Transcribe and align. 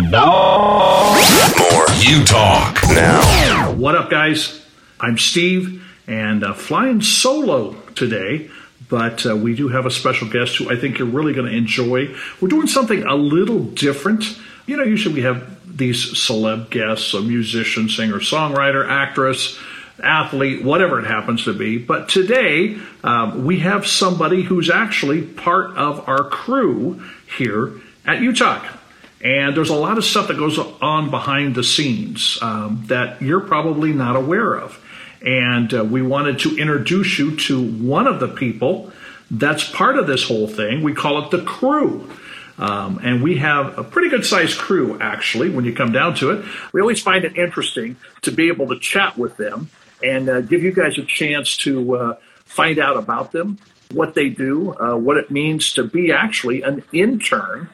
And 0.00 0.10
now, 0.10 1.12
more 1.58 1.84
UTalk. 2.00 2.94
Now. 2.94 3.74
What 3.74 3.94
up, 3.94 4.08
guys? 4.08 4.64
I'm 4.98 5.18
Steve, 5.18 5.86
and 6.06 6.42
uh, 6.42 6.54
flying 6.54 7.02
solo 7.02 7.74
today, 7.96 8.48
but 8.88 9.26
uh, 9.26 9.36
we 9.36 9.54
do 9.54 9.68
have 9.68 9.84
a 9.84 9.90
special 9.90 10.26
guest 10.30 10.56
who 10.56 10.70
I 10.70 10.76
think 10.76 10.98
you're 10.98 11.06
really 11.06 11.34
going 11.34 11.50
to 11.50 11.54
enjoy. 11.54 12.16
We're 12.40 12.48
doing 12.48 12.66
something 12.66 13.02
a 13.02 13.14
little 13.14 13.62
different. 13.62 14.38
You 14.64 14.78
know, 14.78 14.84
usually 14.84 15.16
we 15.16 15.20
have 15.20 15.76
these 15.76 16.14
celeb 16.14 16.70
guests, 16.70 17.12
a 17.12 17.20
musician, 17.20 17.90
singer, 17.90 18.20
songwriter, 18.20 18.88
actress, 18.88 19.58
athlete, 20.02 20.64
whatever 20.64 20.98
it 21.00 21.08
happens 21.08 21.44
to 21.44 21.52
be. 21.52 21.76
But 21.76 22.08
today, 22.08 22.78
um, 23.04 23.44
we 23.44 23.58
have 23.58 23.86
somebody 23.86 24.44
who's 24.44 24.70
actually 24.70 25.20
part 25.20 25.76
of 25.76 26.08
our 26.08 26.24
crew 26.24 27.04
here 27.36 27.74
at 28.06 28.20
UTalk. 28.20 28.78
And 29.22 29.56
there's 29.56 29.70
a 29.70 29.76
lot 29.76 29.98
of 29.98 30.04
stuff 30.04 30.28
that 30.28 30.38
goes 30.38 30.58
on 30.58 31.10
behind 31.10 31.54
the 31.54 31.64
scenes 31.64 32.38
um, 32.40 32.84
that 32.86 33.20
you're 33.20 33.40
probably 33.40 33.92
not 33.92 34.16
aware 34.16 34.54
of. 34.54 34.82
And 35.20 35.72
uh, 35.74 35.84
we 35.84 36.00
wanted 36.00 36.38
to 36.40 36.56
introduce 36.56 37.18
you 37.18 37.36
to 37.36 37.62
one 37.62 38.06
of 38.06 38.20
the 38.20 38.28
people 38.28 38.92
that's 39.30 39.68
part 39.68 39.98
of 39.98 40.06
this 40.06 40.24
whole 40.24 40.48
thing. 40.48 40.82
We 40.82 40.94
call 40.94 41.24
it 41.24 41.30
the 41.30 41.42
crew. 41.42 42.10
Um, 42.58 43.00
and 43.02 43.22
we 43.22 43.38
have 43.38 43.78
a 43.78 43.84
pretty 43.84 44.10
good 44.10 44.24
sized 44.26 44.58
crew, 44.58 44.98
actually, 45.00 45.48
when 45.48 45.64
you 45.64 45.74
come 45.74 45.92
down 45.92 46.14
to 46.16 46.30
it. 46.30 46.44
We 46.72 46.80
always 46.80 47.00
find 47.00 47.24
it 47.24 47.36
interesting 47.36 47.96
to 48.22 48.32
be 48.32 48.48
able 48.48 48.68
to 48.68 48.78
chat 48.78 49.16
with 49.16 49.36
them 49.36 49.70
and 50.02 50.28
uh, 50.28 50.40
give 50.42 50.62
you 50.62 50.72
guys 50.72 50.98
a 50.98 51.04
chance 51.04 51.56
to 51.58 51.96
uh, 51.96 52.16
find 52.44 52.78
out 52.78 52.96
about 52.96 53.32
them, 53.32 53.58
what 53.92 54.14
they 54.14 54.28
do, 54.28 54.74
uh, 54.74 54.94
what 54.94 55.16
it 55.16 55.30
means 55.30 55.72
to 55.74 55.84
be 55.84 56.12
actually 56.12 56.62
an 56.62 56.82
intern 56.92 57.70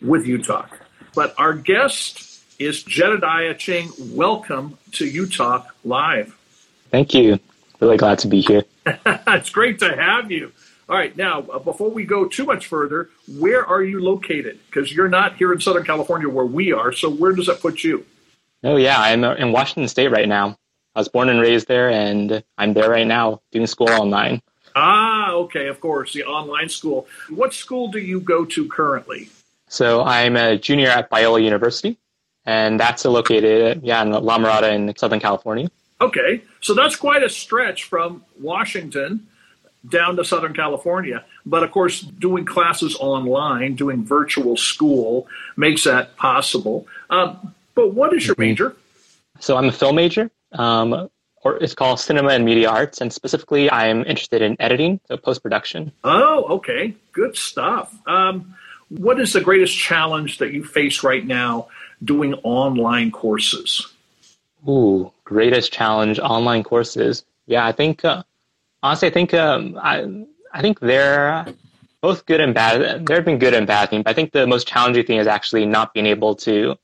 with 0.00 0.24
UTalk. 0.24 0.68
But 1.14 1.34
our 1.38 1.54
guest 1.54 2.42
is 2.58 2.82
Jedidiah 2.84 3.56
Cheng. 3.56 3.90
Welcome 3.98 4.78
to 4.92 5.10
UTalk 5.10 5.66
Live. 5.84 6.36
Thank 6.90 7.14
you. 7.14 7.38
Really 7.80 7.96
glad 7.96 8.18
to 8.20 8.28
be 8.28 8.40
here. 8.40 8.64
it's 8.86 9.50
great 9.50 9.78
to 9.80 9.94
have 9.94 10.30
you. 10.30 10.52
All 10.88 10.96
right, 10.96 11.14
now 11.16 11.40
uh, 11.42 11.58
before 11.58 11.90
we 11.90 12.04
go 12.04 12.26
too 12.26 12.44
much 12.44 12.66
further, 12.66 13.10
where 13.38 13.64
are 13.64 13.82
you 13.82 14.00
located? 14.00 14.58
Because 14.66 14.92
you're 14.92 15.08
not 15.08 15.36
here 15.36 15.52
in 15.52 15.60
Southern 15.60 15.84
California 15.84 16.28
where 16.28 16.46
we 16.46 16.72
are. 16.72 16.92
So 16.92 17.10
where 17.10 17.32
does 17.32 17.46
that 17.46 17.60
put 17.60 17.84
you? 17.84 18.06
Oh 18.64 18.76
yeah, 18.76 18.98
I'm 18.98 19.22
uh, 19.22 19.34
in 19.34 19.52
Washington 19.52 19.88
State 19.88 20.08
right 20.08 20.28
now. 20.28 20.56
I 20.96 21.00
was 21.00 21.08
born 21.08 21.28
and 21.28 21.40
raised 21.40 21.68
there, 21.68 21.90
and 21.90 22.42
I'm 22.56 22.72
there 22.72 22.90
right 22.90 23.06
now 23.06 23.42
doing 23.52 23.66
school 23.66 23.90
online. 23.90 24.42
Ah, 24.74 25.32
okay, 25.32 25.68
of 25.68 25.80
course, 25.80 26.14
the 26.14 26.24
online 26.24 26.68
school. 26.68 27.06
What 27.28 27.52
school 27.52 27.88
do 27.88 27.98
you 27.98 28.20
go 28.20 28.44
to 28.46 28.66
currently? 28.68 29.28
So 29.68 30.02
I'm 30.02 30.36
a 30.36 30.58
junior 30.58 30.88
at 30.88 31.10
Biola 31.10 31.42
University, 31.42 31.98
and 32.44 32.80
that's 32.80 33.04
located, 33.04 33.82
yeah, 33.82 34.02
in 34.02 34.12
La 34.12 34.38
Mirada 34.38 34.72
in 34.72 34.96
Southern 34.96 35.20
California. 35.20 35.70
Okay, 36.00 36.42
so 36.60 36.74
that's 36.74 36.96
quite 36.96 37.22
a 37.22 37.28
stretch 37.28 37.84
from 37.84 38.24
Washington 38.40 39.26
down 39.88 40.16
to 40.16 40.24
Southern 40.24 40.54
California. 40.54 41.24
But 41.44 41.62
of 41.62 41.70
course, 41.70 42.00
doing 42.00 42.44
classes 42.44 42.96
online, 42.98 43.74
doing 43.74 44.04
virtual 44.04 44.56
school 44.56 45.26
makes 45.56 45.84
that 45.84 46.16
possible. 46.16 46.86
Um, 47.10 47.54
but 47.74 47.94
what 47.94 48.12
is 48.12 48.26
your 48.26 48.34
mm-hmm. 48.34 48.42
major? 48.42 48.76
So 49.40 49.56
I'm 49.56 49.66
a 49.66 49.72
film 49.72 49.96
major, 49.96 50.30
um, 50.52 51.08
or 51.42 51.56
it's 51.62 51.74
called 51.74 52.00
Cinema 52.00 52.30
and 52.30 52.44
Media 52.44 52.68
Arts, 52.68 53.00
and 53.00 53.12
specifically, 53.12 53.70
I'm 53.70 54.00
interested 54.00 54.42
in 54.42 54.56
editing, 54.60 55.00
so 55.06 55.16
post 55.16 55.42
production. 55.42 55.92
Oh, 56.02 56.44
okay, 56.56 56.94
good 57.12 57.36
stuff. 57.36 57.94
Um, 58.06 58.56
what 58.88 59.20
is 59.20 59.32
the 59.32 59.40
greatest 59.40 59.76
challenge 59.76 60.38
that 60.38 60.52
you 60.52 60.64
face 60.64 61.02
right 61.02 61.24
now 61.24 61.68
doing 62.02 62.34
online 62.42 63.10
courses? 63.10 63.86
Ooh, 64.68 65.12
greatest 65.24 65.72
challenge 65.72 66.18
online 66.18 66.62
courses. 66.62 67.24
Yeah, 67.46 67.66
I 67.66 67.72
think 67.72 68.04
uh, 68.04 68.22
honestly, 68.82 69.08
I 69.08 69.10
think 69.12 69.34
um, 69.34 69.78
I 69.80 70.24
I 70.52 70.62
think 70.62 70.80
they're 70.80 71.46
both 72.00 72.26
good 72.26 72.40
and 72.40 72.54
bad. 72.54 73.06
There 73.06 73.16
have 73.16 73.24
been 73.24 73.38
good 73.38 73.54
and 73.54 73.66
bad 73.66 73.90
things. 73.90 74.04
But 74.04 74.10
I 74.10 74.14
think 74.14 74.32
the 74.32 74.46
most 74.46 74.66
challenging 74.66 75.04
thing 75.04 75.18
is 75.18 75.26
actually 75.26 75.66
not 75.66 75.94
being 75.94 76.06
able 76.06 76.34
to 76.36 76.76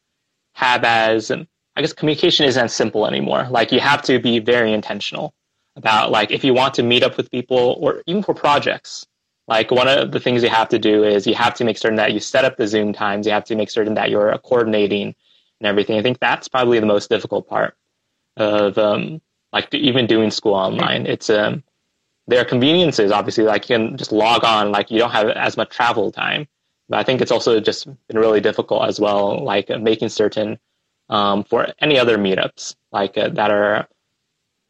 have 0.53 0.84
as 0.84 1.31
I 1.31 1.81
guess 1.81 1.93
communication 1.93 2.47
isn't 2.47 2.70
simple 2.70 3.06
anymore. 3.06 3.47
Like 3.50 3.72
you 3.72 3.81
have 3.81 4.03
to 4.03 4.19
be 4.19 4.38
very 4.38 4.72
intentional 4.72 5.34
about 5.76 6.10
like 6.10 6.31
if 6.31 6.44
you 6.44 6.54
want 6.54 6.75
to 6.75 6.82
meet 6.82 7.03
up 7.03 7.16
with 7.16 7.31
people 7.31 7.76
or 7.81 8.03
even 8.06 8.22
for 8.22 8.34
projects. 8.34 9.06
Like 9.47 9.71
one 9.71 9.88
of 9.88 10.12
the 10.12 10.21
things 10.21 10.43
you 10.43 10.49
have 10.49 10.71
to 10.71 10.78
do 10.78 11.05
is 11.05 11.27
you 11.27 11.34
have 11.34 11.55
to 11.55 11.65
make 11.65 11.77
certain 11.77 11.97
that 11.97 12.12
you 12.12 12.21
set 12.21 12.44
up 12.44 12.56
the 12.56 12.66
Zoom 12.66 12.93
times. 12.93 13.27
You 13.27 13.32
have 13.32 13.44
to 13.44 13.56
make 13.56 13.71
certain 13.71 13.94
that 13.94 14.10
you're 14.10 14.37
coordinating 14.38 15.15
and 15.60 15.66
everything. 15.66 15.99
I 15.99 16.03
think 16.03 16.19
that's 16.19 16.49
probably 16.49 16.81
the 16.81 16.87
most 16.87 17.10
difficult 17.10 17.47
part 17.47 17.77
of 18.37 18.78
um, 18.78 19.21
like 19.53 19.72
even 19.75 20.06
doing 20.06 20.31
school 20.31 20.55
online. 20.55 21.06
It's 21.06 21.28
um, 21.28 21.62
there 22.27 22.41
are 22.41 22.44
conveniences, 22.44 23.12
obviously, 23.12 23.44
like 23.44 23.69
you 23.69 23.77
can 23.77 23.97
just 23.97 24.12
log 24.12 24.44
on, 24.44 24.72
like 24.72 24.91
you 24.91 24.99
don't 24.99 25.10
have 25.10 25.28
as 25.28 25.56
much 25.56 25.71
travel 25.71 26.11
time. 26.11 26.49
But 26.88 26.99
I 26.99 27.03
think 27.03 27.21
it's 27.21 27.31
also 27.31 27.61
just 27.61 27.87
been 28.09 28.19
really 28.19 28.41
difficult 28.41 28.88
as 28.88 29.00
well, 29.00 29.43
like 29.43 29.69
making 29.81 30.09
certain 30.09 30.59
um, 31.09 31.44
for 31.44 31.69
any 31.81 31.99
other 31.99 32.16
meetups, 32.19 32.76
like 32.93 33.16
uh, 33.19 33.28
that 33.31 33.50
are 33.50 33.88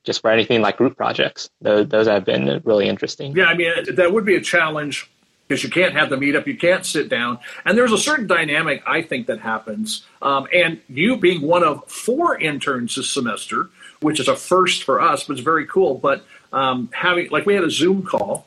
just 0.05 0.21
for 0.21 0.31
anything 0.31 0.63
like 0.63 0.77
group 0.77 0.97
projects. 0.97 1.51
Those, 1.61 1.89
those 1.89 2.07
have 2.07 2.25
been 2.25 2.61
really 2.65 2.89
interesting. 2.89 3.35
Yeah, 3.35 3.47
I 3.47 3.55
mean, 3.55 3.73
that 3.95 4.13
would 4.13 4.25
be 4.25 4.37
a 4.37 4.41
challenge 4.41 5.11
because 5.49 5.63
you 5.63 5.71
can't 5.71 5.95
have 5.95 6.09
the 6.09 6.17
meetup, 6.17 6.47
you 6.47 6.57
can't 6.57 6.87
sit 6.87 7.09
down. 7.09 7.39
And 7.65 7.77
there's 7.77 7.93
a 7.93 7.99
certain 7.99 8.27
dynamic, 8.27 8.83
I 8.87 9.03
think, 9.03 9.27
that 9.27 9.41
happens. 9.41 10.07
Um, 10.23 10.47
and 10.55 10.81
you 10.89 11.17
being 11.17 11.43
one 11.43 11.63
of 11.63 11.85
four 11.91 12.39
interns 12.39 12.95
this 12.95 13.11
semester, 13.11 13.69
which 14.01 14.21
is 14.21 14.29
a 14.29 14.37
first 14.37 14.85
for 14.85 15.01
us, 15.01 15.25
but 15.25 15.35
it's 15.35 15.43
very 15.43 15.67
cool. 15.67 15.97
But 15.97 16.25
um, 16.53 16.89
having, 16.93 17.29
like, 17.31 17.45
we 17.45 17.55
had 17.55 17.65
a 17.65 17.71
Zoom 17.71 18.05
call. 18.05 18.47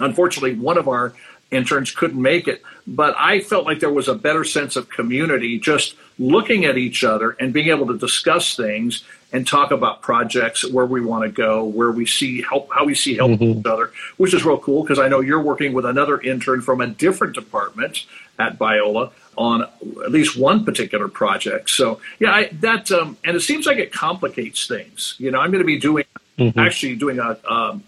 Unfortunately, 0.00 0.54
one 0.54 0.78
of 0.78 0.88
our 0.88 1.14
interns 1.52 1.92
couldn't 1.92 2.20
make 2.20 2.48
it, 2.48 2.60
but 2.88 3.14
I 3.16 3.40
felt 3.40 3.64
like 3.64 3.78
there 3.78 3.92
was 3.92 4.08
a 4.08 4.14
better 4.14 4.42
sense 4.42 4.74
of 4.74 4.88
community 4.88 5.58
just 5.58 5.94
looking 6.18 6.64
at 6.64 6.76
each 6.76 7.04
other 7.04 7.36
and 7.38 7.52
being 7.52 7.68
able 7.68 7.86
to 7.86 7.96
discuss 7.96 8.56
things 8.56 9.04
and 9.36 9.46
talk 9.46 9.70
about 9.70 10.00
projects 10.00 10.68
where 10.70 10.86
we 10.86 11.02
want 11.02 11.22
to 11.22 11.30
go, 11.30 11.62
where 11.62 11.90
we 11.90 12.06
see 12.06 12.40
help, 12.40 12.70
how 12.72 12.86
we 12.86 12.94
see 12.94 13.16
help 13.16 13.32
mm-hmm. 13.32 13.60
each 13.60 13.66
other, 13.66 13.92
which 14.16 14.32
is 14.32 14.46
real 14.46 14.56
cool 14.56 14.82
because 14.82 14.98
I 14.98 15.08
know 15.08 15.20
you're 15.20 15.42
working 15.42 15.74
with 15.74 15.84
another 15.84 16.18
intern 16.18 16.62
from 16.62 16.80
a 16.80 16.86
different 16.86 17.34
department 17.34 18.06
at 18.38 18.58
Biola 18.58 19.12
on 19.36 19.60
at 19.62 20.10
least 20.10 20.38
one 20.38 20.64
particular 20.64 21.06
project. 21.06 21.68
So 21.68 22.00
yeah, 22.18 22.32
I, 22.32 22.48
that 22.62 22.90
um, 22.90 23.18
and 23.24 23.36
it 23.36 23.40
seems 23.40 23.66
like 23.66 23.76
it 23.76 23.92
complicates 23.92 24.66
things. 24.66 25.16
You 25.18 25.30
know, 25.30 25.38
I'm 25.38 25.50
going 25.50 25.62
to 25.62 25.66
be 25.66 25.78
doing 25.78 26.06
mm-hmm. 26.38 26.58
actually 26.58 26.96
doing 26.96 27.18
a 27.18 27.38
um, 27.46 27.84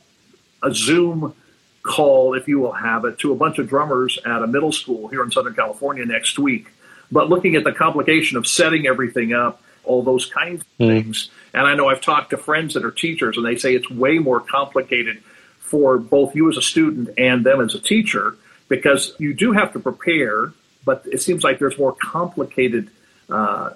a 0.63 0.75
Zoom 0.75 1.35
call, 1.83 2.35
if 2.35 2.47
you 2.47 2.59
will 2.59 2.73
have 2.73 3.07
it, 3.07 3.19
to 3.21 3.33
a 3.33 3.37
bunch 3.37 3.59
of 3.59 3.71
drummers 3.71 4.19
at 4.27 4.43
a 4.43 4.47
middle 4.47 4.73
school 4.73 5.09
here 5.09 5.25
in 5.25 5.31
Southern 5.31 5.55
California 5.55 6.05
next 6.05 6.39
week. 6.39 6.67
But 7.11 7.31
looking 7.31 7.57
at 7.57 7.65
the 7.65 7.73
complication 7.73 8.37
of 8.37 8.47
setting 8.47 8.87
everything 8.87 9.33
up, 9.33 9.63
all 9.88 10.03
those 10.03 10.26
kinds 10.26 10.60
of 10.60 10.69
mm. 10.78 10.88
things. 10.88 11.31
And 11.53 11.66
I 11.66 11.75
know 11.75 11.88
I've 11.88 12.00
talked 12.00 12.31
to 12.31 12.37
friends 12.37 12.75
that 12.75 12.84
are 12.84 12.91
teachers, 12.91 13.37
and 13.37 13.44
they 13.44 13.56
say 13.56 13.75
it's 13.75 13.91
way 13.91 14.19
more 14.19 14.41
complicated 14.41 15.22
for 15.59 15.99
both 15.99 16.34
you 16.34 16.49
as 16.49 16.56
a 16.56 16.62
student 16.62 17.10
and 17.19 17.44
them 17.44 17.60
as 17.60 17.75
a 17.75 17.81
teacher 17.81 18.37
because 18.69 19.15
you 19.19 19.34
do 19.34 19.53
have 19.53 19.72
to 19.72 19.81
prepare, 19.81 20.53
but 20.84 21.04
it 21.10 21.21
seems 21.21 21.43
like 21.44 21.59
there's 21.59 21.78
more 21.78 21.93
complicated, 21.93 22.91
uh, 23.31 23.71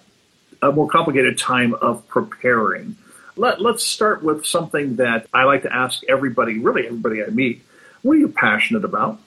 a 0.62 0.72
more 0.72 0.88
complicated 0.88 1.38
time 1.38 1.74
of 1.74 2.06
preparing. 2.08 2.96
Let, 3.36 3.60
let's 3.60 3.84
start 3.84 4.22
with 4.22 4.44
something 4.44 4.96
that 4.96 5.26
I 5.32 5.44
like 5.44 5.62
to 5.62 5.74
ask 5.74 6.02
everybody, 6.08 6.58
really 6.58 6.86
everybody 6.86 7.24
I 7.24 7.28
meet. 7.28 7.62
What 8.02 8.16
are 8.16 8.20
you 8.20 8.28
passionate 8.28 8.84
about? 8.84 9.18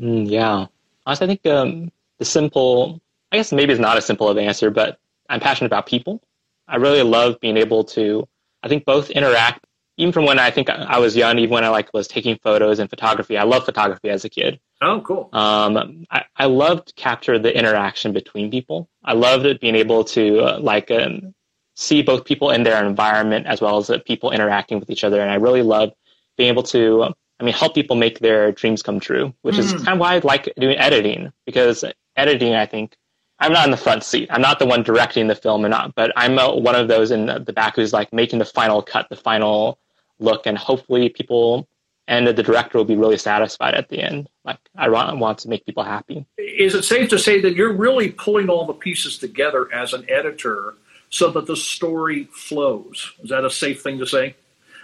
Mm, 0.00 0.28
yeah. 0.28 0.66
Honestly, 1.06 1.24
I 1.24 1.28
think 1.28 1.46
um, 1.46 1.92
the 2.18 2.24
simple, 2.24 3.00
I 3.32 3.36
guess 3.36 3.52
maybe 3.52 3.72
it's 3.72 3.80
not 3.80 3.96
a 3.96 4.02
simple 4.02 4.28
of 4.28 4.36
answer, 4.36 4.70
but 4.70 4.98
I'm 5.28 5.40
passionate 5.40 5.66
about 5.66 5.86
people. 5.86 6.22
I 6.66 6.76
really 6.76 7.02
love 7.02 7.40
being 7.40 7.56
able 7.56 7.84
to, 7.84 8.28
I 8.62 8.68
think, 8.68 8.84
both 8.84 9.10
interact, 9.10 9.66
even 9.96 10.12
from 10.12 10.26
when 10.26 10.38
I 10.38 10.50
think 10.50 10.70
I 10.70 10.98
was 10.98 11.16
young, 11.16 11.38
even 11.38 11.54
when 11.54 11.64
I 11.64 11.68
like 11.68 11.92
was 11.92 12.08
taking 12.08 12.38
photos 12.42 12.78
and 12.78 12.88
photography. 12.90 13.36
I 13.36 13.44
love 13.44 13.64
photography 13.64 14.10
as 14.10 14.24
a 14.24 14.28
kid. 14.28 14.60
Oh, 14.80 15.00
cool. 15.00 15.28
Um, 15.32 16.06
I, 16.10 16.24
I 16.36 16.46
love 16.46 16.84
to 16.84 16.94
capture 16.94 17.38
the 17.38 17.56
interaction 17.56 18.12
between 18.12 18.50
people. 18.50 18.88
I 19.04 19.14
loved 19.14 19.60
being 19.60 19.74
able 19.74 20.04
to 20.04 20.40
uh, 20.40 20.58
like 20.60 20.90
um, 20.90 21.34
see 21.74 22.02
both 22.02 22.24
people 22.24 22.50
in 22.50 22.62
their 22.62 22.84
environment 22.84 23.46
as 23.46 23.60
well 23.60 23.78
as 23.78 23.90
uh, 23.90 23.98
people 24.06 24.30
interacting 24.30 24.78
with 24.78 24.90
each 24.90 25.04
other. 25.04 25.20
And 25.20 25.30
I 25.30 25.36
really 25.36 25.62
love 25.62 25.92
being 26.36 26.48
able 26.48 26.62
to 26.64 27.12
I 27.40 27.44
mean, 27.44 27.54
help 27.54 27.74
people 27.74 27.96
make 27.96 28.18
their 28.18 28.52
dreams 28.52 28.82
come 28.82 29.00
true, 29.00 29.32
which 29.42 29.56
mm. 29.56 29.60
is 29.60 29.72
kind 29.72 29.88
of 29.88 29.98
why 29.98 30.16
I 30.16 30.18
like 30.18 30.52
doing 30.58 30.76
editing 30.76 31.32
because 31.46 31.84
editing, 32.16 32.54
I 32.54 32.66
think, 32.66 32.96
I'm 33.40 33.52
not 33.52 33.64
in 33.64 33.70
the 33.70 33.76
front 33.76 34.02
seat. 34.02 34.28
I'm 34.30 34.40
not 34.40 34.58
the 34.58 34.66
one 34.66 34.82
directing 34.82 35.28
the 35.28 35.34
film, 35.34 35.64
and 35.64 35.70
not, 35.70 35.94
but 35.94 36.12
I'm 36.16 36.38
a, 36.38 36.56
one 36.56 36.74
of 36.74 36.88
those 36.88 37.10
in 37.10 37.26
the 37.26 37.52
back 37.52 37.76
who's 37.76 37.92
like 37.92 38.12
making 38.12 38.40
the 38.40 38.44
final 38.44 38.82
cut, 38.82 39.08
the 39.08 39.16
final 39.16 39.78
look, 40.18 40.46
and 40.46 40.58
hopefully 40.58 41.08
people 41.08 41.68
and 42.08 42.26
the 42.26 42.32
director 42.32 42.78
will 42.78 42.86
be 42.86 42.96
really 42.96 43.18
satisfied 43.18 43.74
at 43.74 43.90
the 43.90 44.00
end. 44.00 44.28
Like 44.44 44.58
I 44.74 44.88
want 44.88 45.38
to 45.40 45.48
make 45.48 45.66
people 45.66 45.84
happy. 45.84 46.24
Is 46.38 46.74
it 46.74 46.82
safe 46.82 47.10
to 47.10 47.18
say 47.18 47.40
that 47.42 47.54
you're 47.54 47.72
really 47.72 48.10
pulling 48.10 48.48
all 48.48 48.66
the 48.66 48.72
pieces 48.72 49.18
together 49.18 49.72
as 49.72 49.92
an 49.92 50.06
editor 50.08 50.74
so 51.10 51.30
that 51.30 51.46
the 51.46 51.54
story 51.54 52.24
flows? 52.32 53.12
Is 53.22 53.28
that 53.28 53.44
a 53.44 53.50
safe 53.50 53.82
thing 53.82 53.98
to 53.98 54.06
say? 54.06 54.34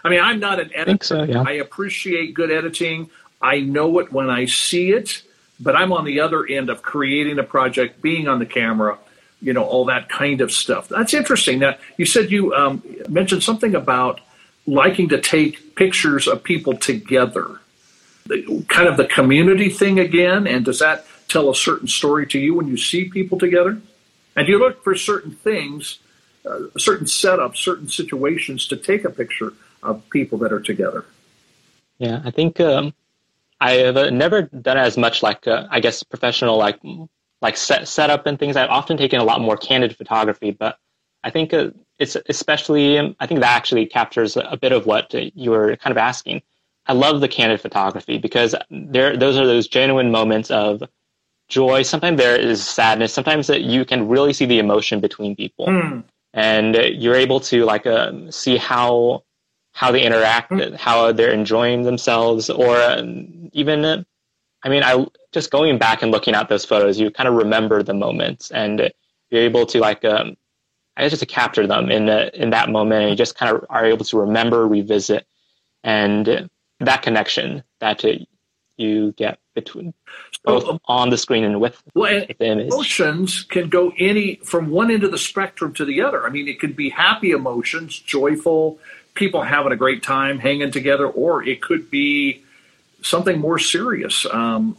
I 0.05 0.11
mean, 0.11 0.21
I'm 0.21 0.39
not 0.39 0.61
an 0.61 0.71
editor. 0.75 0.99
I 1.01 1.05
so, 1.05 1.23
yeah. 1.23 1.45
I 1.47 1.53
appreciate 1.53 2.35
good 2.35 2.51
editing. 2.51 3.11
I 3.41 3.61
know 3.61 3.99
it 4.01 4.13
when 4.13 4.29
I 4.29 4.45
see 4.45 4.93
it, 4.93 5.23
but 5.61 5.77
I'm 5.77 5.93
on 5.93 6.05
the 6.05 6.21
other 6.21 6.47
end 6.47 6.71
of 6.71 6.83
creating 6.83 7.39
a 7.39 7.43
project, 7.43 8.03
being 8.03 8.29
on 8.29 8.39
the 8.39 8.47
camera, 8.47 8.99
you 9.41 9.53
know, 9.53 9.65
all 9.65 9.85
that 9.87 10.09
kind 10.09 10.41
of 10.41 10.51
stuff. 10.51 10.89
That's 10.89 11.15
interesting. 11.15 11.59
Now, 11.59 11.77
you 11.97 12.07
said 12.07 12.31
you 12.31 12.55
um, 12.55 12.83
mentioned 13.09 13.43
something 13.43 13.75
about 13.75 14.21
liking 14.67 15.09
to 15.11 15.21
take 15.21 15.77
pictures 15.77 16.27
of 16.27 16.43
people 16.43 16.77
together. 16.77 17.61
The, 18.27 18.65
kind 18.69 18.89
of 18.89 18.97
the 18.97 19.05
community 19.05 19.69
thing 19.69 20.01
again, 20.01 20.47
and 20.47 20.65
does 20.65 20.79
that 20.79 21.07
tell 21.29 21.51
a 21.51 21.55
certain 21.55 21.89
story 21.89 22.27
to 22.29 22.39
you 22.39 22.55
when 22.55 22.69
you 22.69 22.77
see 22.77 23.09
people 23.09 23.39
together? 23.39 23.81
And 24.37 24.49
you 24.49 24.59
look 24.59 24.83
for 24.83 24.95
certain 24.95 25.33
things, 25.33 25.99
uh, 26.45 26.61
certain 26.79 27.07
setups, 27.07 27.57
certain 27.59 27.89
situations 27.89 28.67
to 28.69 28.77
take 28.77 29.05
a 29.05 29.11
picture 29.11 29.53
of 29.83 30.09
people 30.11 30.39
that 30.39 30.53
are 30.53 30.61
together. 30.61 31.05
Yeah, 31.99 32.23
I 32.25 32.31
think 32.31 32.61
um, 32.61 32.95
I 33.61 33.73
have 33.73 33.97
uh, 33.97 34.11
never 34.11 34.43
done 34.43 34.77
as 34.77 34.97
much 34.97 35.23
like 35.23 35.47
uh, 35.47 35.67
I 35.71 35.81
guess 35.81 36.03
professional 36.03 36.57
like 36.59 36.81
like 37.41 37.57
set 37.57 37.89
setup 37.89 38.27
and 38.27 38.39
things. 38.39 38.57
I've 38.57 38.71
often 38.71 38.97
taken 38.97 39.21
a 39.21 39.25
lot 39.25 39.41
more 39.41 39.57
candid 39.57 39.97
photography, 39.97 40.51
but 40.51 40.79
I 41.23 41.31
think 41.31 41.55
uh, 41.55 41.71
it's 41.99 42.17
especially 42.29 42.99
um, 42.99 43.17
I 43.21 43.27
think 43.27 43.41
that 43.41 43.57
actually 43.57 43.87
captures 43.87 44.37
a 44.37 44.57
bit 44.57 44.73
of 44.73 44.87
what 44.87 45.15
you 45.15 45.51
were 45.51 45.77
kind 45.77 45.93
of 45.93 45.99
asking. 45.99 46.43
I 46.87 46.93
love 46.93 47.21
the 47.21 47.29
candid 47.29 47.61
photography 47.61 48.19
because 48.19 48.55
there 48.71 49.17
those 49.17 49.39
are 49.39 49.47
those 49.47 49.69
genuine 49.69 50.11
moments 50.11 50.51
of 50.51 50.83
joy. 51.49 51.83
Sometimes 51.83 52.19
there 52.19 52.39
is 52.39 52.67
sadness. 52.67 53.15
Sometimes 53.15 53.47
that 53.47 53.63
you 53.63 53.85
can 53.85 54.09
really 54.09 54.33
see 54.33 54.45
the 54.45 54.59
emotion 54.59 55.01
between 55.01 55.35
people, 55.37 55.67
mm. 55.67 56.05
and 56.35 56.75
you're 56.75 57.15
able 57.15 57.41
to 57.41 57.65
like 57.65 57.87
uh, 57.87 58.31
see 58.31 58.59
how 58.59 59.23
how 59.75 59.91
they 59.91 60.03
interact, 60.03 60.51
mm. 60.53 60.75
how 60.77 61.13
they're 61.13 61.33
enjoying 61.33 61.83
themselves, 61.83 62.49
or 62.49 62.81
um, 62.81 63.51
even, 63.53 64.07
I 64.63 64.69
mean, 64.69 64.83
I 64.83 65.05
just 65.33 65.51
going 65.51 65.79
back 65.79 66.03
and 66.03 66.13
looking 66.13 66.35
at 66.35 66.49
those 66.49 66.65
photos, 66.65 66.99
you 66.99 67.11
kind 67.11 67.29
of 67.29 67.35
remember 67.35 67.83
the 67.83 67.93
moments, 67.93 68.51
and 68.53 68.91
you're 69.31 69.43
able 69.43 69.67
to 69.67 69.81
like, 69.81 70.05
um, 70.05 70.37
I 70.97 71.03
guess, 71.03 71.11
just 71.11 71.21
to 71.21 71.27
capture 71.27 71.67
them 71.67 71.91
in 71.91 72.09
in 72.09 72.51
that 72.51 72.71
moment, 72.71 73.03
and 73.03 73.11
you 73.11 73.17
just 73.17 73.37
kind 73.37 73.55
of 73.55 73.67
are 73.69 73.85
able 73.85 74.05
to 74.07 74.19
remember, 74.19 74.67
revisit, 74.67 75.27
and 75.83 76.49
that 76.81 77.03
connection 77.03 77.65
that 77.81 78.05
you 78.77 79.13
get 79.13 79.39
between 79.55 79.95
both 80.45 80.65
um, 80.69 80.81
on 80.87 81.11
the 81.11 81.19
screen 81.19 81.45
and 81.45 81.61
with, 81.61 81.81
well, 81.95 82.13
with 82.27 82.39
the 82.39 82.45
image. 82.45 82.73
Emotions 82.73 83.45
can 83.45 83.69
go 83.69 83.93
any 83.99 84.37
from 84.37 84.71
one 84.71 84.91
end 84.91 85.05
of 85.05 85.11
the 85.11 85.19
spectrum 85.19 85.73
to 85.75 85.85
the 85.85 86.03
other. 86.03 86.27
I 86.27 86.31
mean, 86.31 86.49
it 86.49 86.61
could 86.61 86.77
be 86.77 86.91
happy 86.91 87.31
emotions, 87.31 87.99
joyful, 87.99 88.79
people 89.15 89.43
having 89.43 89.73
a 89.73 89.77
great 89.77 90.03
time 90.03 90.39
hanging 90.39 90.71
together, 90.71 91.07
or 91.07 91.43
it 91.43 91.63
could 91.63 91.91
be 91.91 92.43
something 93.03 93.39
more 93.39 93.59
serious. 93.59 94.27
Um, 94.31 94.77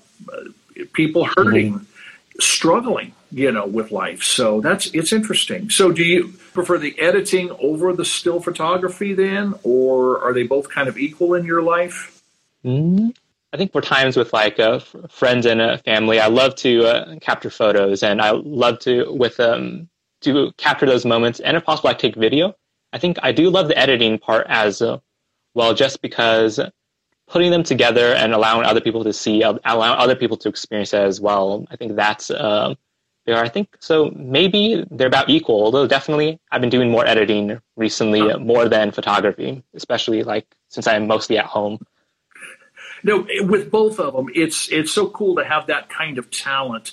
people 0.94 1.26
hurting, 1.26 1.74
mm-hmm. 1.74 2.40
struggling, 2.40 3.14
you 3.32 3.52
know, 3.52 3.66
with 3.66 3.92
life. 3.92 4.24
So 4.24 4.62
that's 4.62 4.88
it's 4.88 5.14
interesting. 5.14 5.70
So 5.70 5.92
do 5.92 6.04
you 6.04 6.34
prefer 6.54 6.78
the 6.78 7.00
editing 7.00 7.52
over 7.60 7.94
the 7.94 8.06
still 8.06 8.42
photography 8.42 9.14
then, 9.14 9.54
or 9.64 10.22
are 10.22 10.34
they 10.34 10.44
both 10.44 10.70
kind 10.70 10.88
of 10.88 10.98
equal 10.98 11.34
in 11.34 11.46
your 11.46 11.62
life? 11.62 12.22
Mm-hmm. 12.64 13.10
I 13.56 13.58
think 13.58 13.72
for 13.72 13.80
times 13.80 14.18
with 14.18 14.34
like 14.34 14.60
uh, 14.60 14.80
friends 15.08 15.46
and 15.46 15.62
a 15.62 15.78
family, 15.78 16.20
I 16.20 16.28
love 16.28 16.56
to 16.56 16.86
uh, 16.88 17.16
capture 17.22 17.50
photos, 17.50 18.04
and 18.04 18.22
I 18.22 18.32
love 18.32 18.80
to 18.80 19.10
with 19.14 19.40
um 19.40 19.88
to 20.24 20.52
capture 20.58 20.86
those 20.86 21.06
moments, 21.06 21.40
and 21.40 21.56
if 21.56 21.64
possible, 21.64 21.90
I 21.90 21.94
take 21.94 22.18
video. 22.18 22.54
I 22.92 22.98
think 22.98 23.18
I 23.24 23.32
do 23.32 23.50
love 23.50 23.70
the 23.70 23.78
editing 23.78 24.20
part 24.20 24.46
as 24.50 24.82
uh, 24.82 24.98
well, 25.54 25.74
just 25.74 26.02
because 26.02 26.60
putting 27.30 27.50
them 27.50 27.64
together 27.64 28.08
and 28.14 28.34
allowing 28.34 28.66
other 28.66 28.82
people 28.82 29.06
to 29.06 29.14
see, 29.14 29.42
allowing 29.42 30.00
other 30.04 30.18
people 30.18 30.36
to 30.36 30.50
experience 30.50 30.94
it 30.94 31.00
as 31.00 31.22
well. 31.22 31.66
I 31.72 31.78
think 31.78 31.96
that's 31.96 32.30
uh, 32.32 32.76
there. 33.26 33.42
I 33.42 33.48
think 33.48 33.78
so. 33.80 34.12
Maybe 34.18 34.86
they're 34.92 35.08
about 35.08 35.30
equal. 35.30 35.64
Although 35.64 35.88
definitely, 35.88 36.42
I've 36.52 36.60
been 36.60 36.70
doing 36.70 36.92
more 36.92 37.08
editing 37.08 37.58
recently, 37.78 38.20
uh, 38.20 38.38
more 38.38 38.68
than 38.68 38.92
photography, 38.92 39.64
especially 39.74 40.24
like 40.24 40.46
since 40.68 40.88
I'm 40.88 41.08
mostly 41.08 41.38
at 41.38 41.46
home. 41.46 41.80
No, 43.06 43.26
with 43.42 43.72
both 43.72 44.00
of 44.00 44.14
them, 44.14 44.30
it's 44.36 44.70
it's 44.72 44.92
so 44.92 45.08
cool 45.08 45.36
to 45.36 45.46
have 45.46 45.68
that 45.68 45.90
kind 45.90 46.18
of 46.18 46.30
talent 46.32 46.92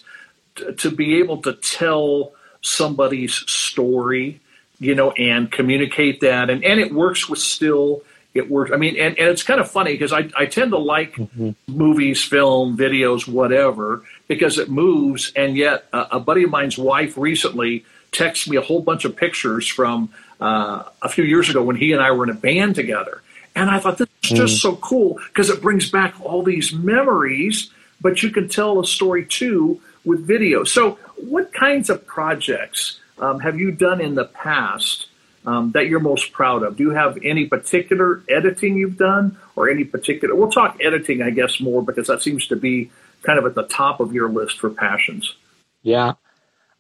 to, 0.57 0.73
to 0.75 0.91
be 0.91 1.19
able 1.19 1.43
to 1.43 1.55
tell 1.55 2.33
somebody's 2.61 3.35
story 3.51 4.41
you 4.83 4.97
know, 4.97 5.13
and 5.13 5.51
communicate 5.51 6.21
that. 6.23 6.51
And, 6.51 6.65
and 6.65 6.81
it 6.81 6.93
works 6.93 7.29
with 7.29 7.39
still, 7.39 8.03
it 8.35 8.51
works. 8.51 8.73
I 8.73 8.77
mean, 8.77 8.97
and, 8.99 9.17
and 9.17 9.29
it's 9.29 9.45
kind 9.45 9.61
of 9.61 9.71
funny 9.71 9.93
because 9.93 10.13
I, 10.13 10.29
I 10.37 10.47
tend 10.47 10.73
to 10.73 10.79
like 10.79 11.15
mm-hmm. 11.15 11.51
movies, 11.69 12.25
film, 12.25 12.77
videos, 12.77 13.29
whatever, 13.29 14.03
because 14.27 14.59
it 14.59 14.69
moves. 14.69 15.33
And 15.37 15.57
yet, 15.57 15.87
uh, 15.93 16.07
a 16.11 16.19
buddy 16.19 16.43
of 16.43 16.51
mine's 16.51 16.77
wife 16.77 17.17
recently 17.17 17.85
texted 18.11 18.49
me 18.49 18.57
a 18.57 18.61
whole 18.61 18.83
bunch 18.83 19.05
of 19.05 19.15
pictures 19.15 19.69
from 19.69 20.11
uh, 20.41 20.83
a 21.01 21.09
few 21.09 21.23
years 21.23 21.49
ago 21.49 21.63
when 21.63 21.77
he 21.77 21.93
and 21.93 22.03
I 22.03 22.11
were 22.11 22.25
in 22.25 22.31
a 22.31 22.35
band 22.35 22.75
together. 22.75 23.23
And 23.55 23.71
I 23.71 23.79
thought 23.79 23.99
this 23.99 24.09
is 24.25 24.31
just 24.31 24.57
mm. 24.57 24.61
so 24.61 24.77
cool 24.77 25.19
because 25.29 25.51
it 25.51 25.61
brings 25.61 25.91
back 25.91 26.15
all 26.21 26.43
these 26.43 26.73
memories, 26.73 27.71
but 28.01 28.23
you 28.23 28.31
can 28.31 28.49
tell 28.49 28.81
a 28.81 28.87
story 28.87 29.27
too 29.27 29.81
with 30.05 30.27
video. 30.27 30.65
So, 30.65 30.99
what 31.17 31.53
kinds 31.53 31.91
of 31.91 32.07
projects 32.07 32.99
um, 33.19 33.41
have 33.41 33.59
you 33.59 33.71
done 33.71 34.01
in 34.01 34.15
the 34.15 34.25
past 34.25 35.07
um, 35.47 35.73
that 35.73 35.87
you're 35.87 36.01
most 36.01 36.33
proud 36.33 36.63
of? 36.63 36.77
Do 36.77 36.85
you 36.85 36.91
have 36.91 37.19
any 37.23 37.47
particular 37.47 38.23
editing 38.29 38.77
you've 38.77 38.99
done 38.99 39.37
or 39.57 39.69
any 39.69 39.85
particular? 39.85 40.35
We'll 40.35 40.51
talk 40.51 40.79
editing, 40.81 41.23
I 41.23 41.31
guess, 41.31 41.61
more 41.61 41.83
because 41.83 42.07
that 42.09 42.23
seems 42.23 42.47
to 42.49 42.57
be 42.57 42.91
kind 43.23 43.39
of 43.39 43.47
at 43.47 43.55
the 43.55 43.65
top 43.65 44.01
of 44.01 44.13
your 44.13 44.29
list 44.29 44.59
for 44.59 44.71
passions. 44.71 45.35
Yeah. 45.83 46.15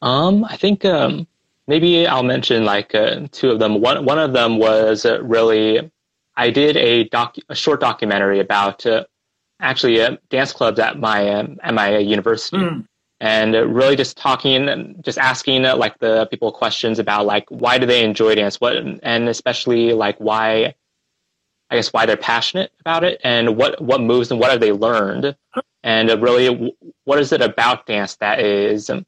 Um, 0.00 0.44
I 0.44 0.56
think 0.56 0.84
um, 0.84 1.26
maybe 1.66 2.06
I'll 2.06 2.22
mention 2.22 2.64
like 2.64 2.94
uh, 2.94 3.28
two 3.30 3.50
of 3.50 3.58
them. 3.58 3.80
One, 3.80 4.04
one 4.04 4.18
of 4.18 4.32
them 4.32 4.58
was 4.58 5.04
uh, 5.04 5.22
really, 5.22 5.90
I 6.36 6.50
did 6.50 6.76
a, 6.76 7.04
doc, 7.04 7.36
a 7.48 7.54
short 7.54 7.80
documentary 7.80 8.40
about 8.40 8.84
uh, 8.86 9.04
actually 9.60 10.00
uh, 10.00 10.16
dance 10.30 10.52
clubs 10.52 10.78
at 10.78 10.98
my, 10.98 11.28
um, 11.28 11.58
at 11.62 11.74
my 11.74 11.98
university. 11.98 12.58
Mm 12.58 12.86
and 13.22 13.54
really 13.54 13.94
just 13.94 14.16
talking 14.16 14.96
just 15.00 15.16
asking 15.16 15.62
like 15.62 15.96
the 16.00 16.26
people 16.26 16.50
questions 16.50 16.98
about 16.98 17.24
like 17.24 17.48
why 17.50 17.78
do 17.78 17.86
they 17.86 18.04
enjoy 18.04 18.34
dance? 18.34 18.60
What 18.60 18.76
and 18.76 19.28
especially 19.28 19.92
like 19.92 20.18
why 20.18 20.74
i 21.70 21.76
guess 21.76 21.92
why 21.92 22.04
they're 22.04 22.16
passionate 22.16 22.72
about 22.80 23.04
it 23.04 23.20
and 23.22 23.56
what 23.56 23.80
what 23.80 24.00
moves 24.00 24.32
and 24.32 24.40
what 24.40 24.50
have 24.50 24.58
they 24.60 24.72
learned? 24.72 25.36
And 25.84 26.10
really 26.20 26.74
what 27.04 27.20
is 27.20 27.30
it 27.32 27.40
about 27.40 27.86
dance 27.86 28.16
that 28.16 28.40
is 28.40 28.90
um, 28.90 29.06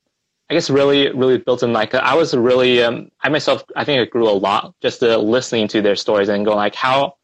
i 0.51 0.55
guess 0.55 0.71
really 0.71 1.11
really 1.13 1.39
built 1.39 1.63
in 1.63 1.73
like 1.73 1.95
i 1.95 2.15
was 2.15 2.35
really 2.35 2.83
um, 2.83 3.11
i 3.23 3.29
myself 3.29 3.65
i 3.77 3.85
think 3.85 4.01
it 4.01 4.11
grew 4.11 4.29
a 4.29 4.31
lot 4.31 4.75
just 4.81 5.03
uh, 5.03 5.17
listening 5.19 5.69
to 5.69 5.81
their 5.83 5.97
stories 5.97 6.29
and 6.29 6.45
going 6.45 6.57
like 6.57 6.75
how 6.75 7.17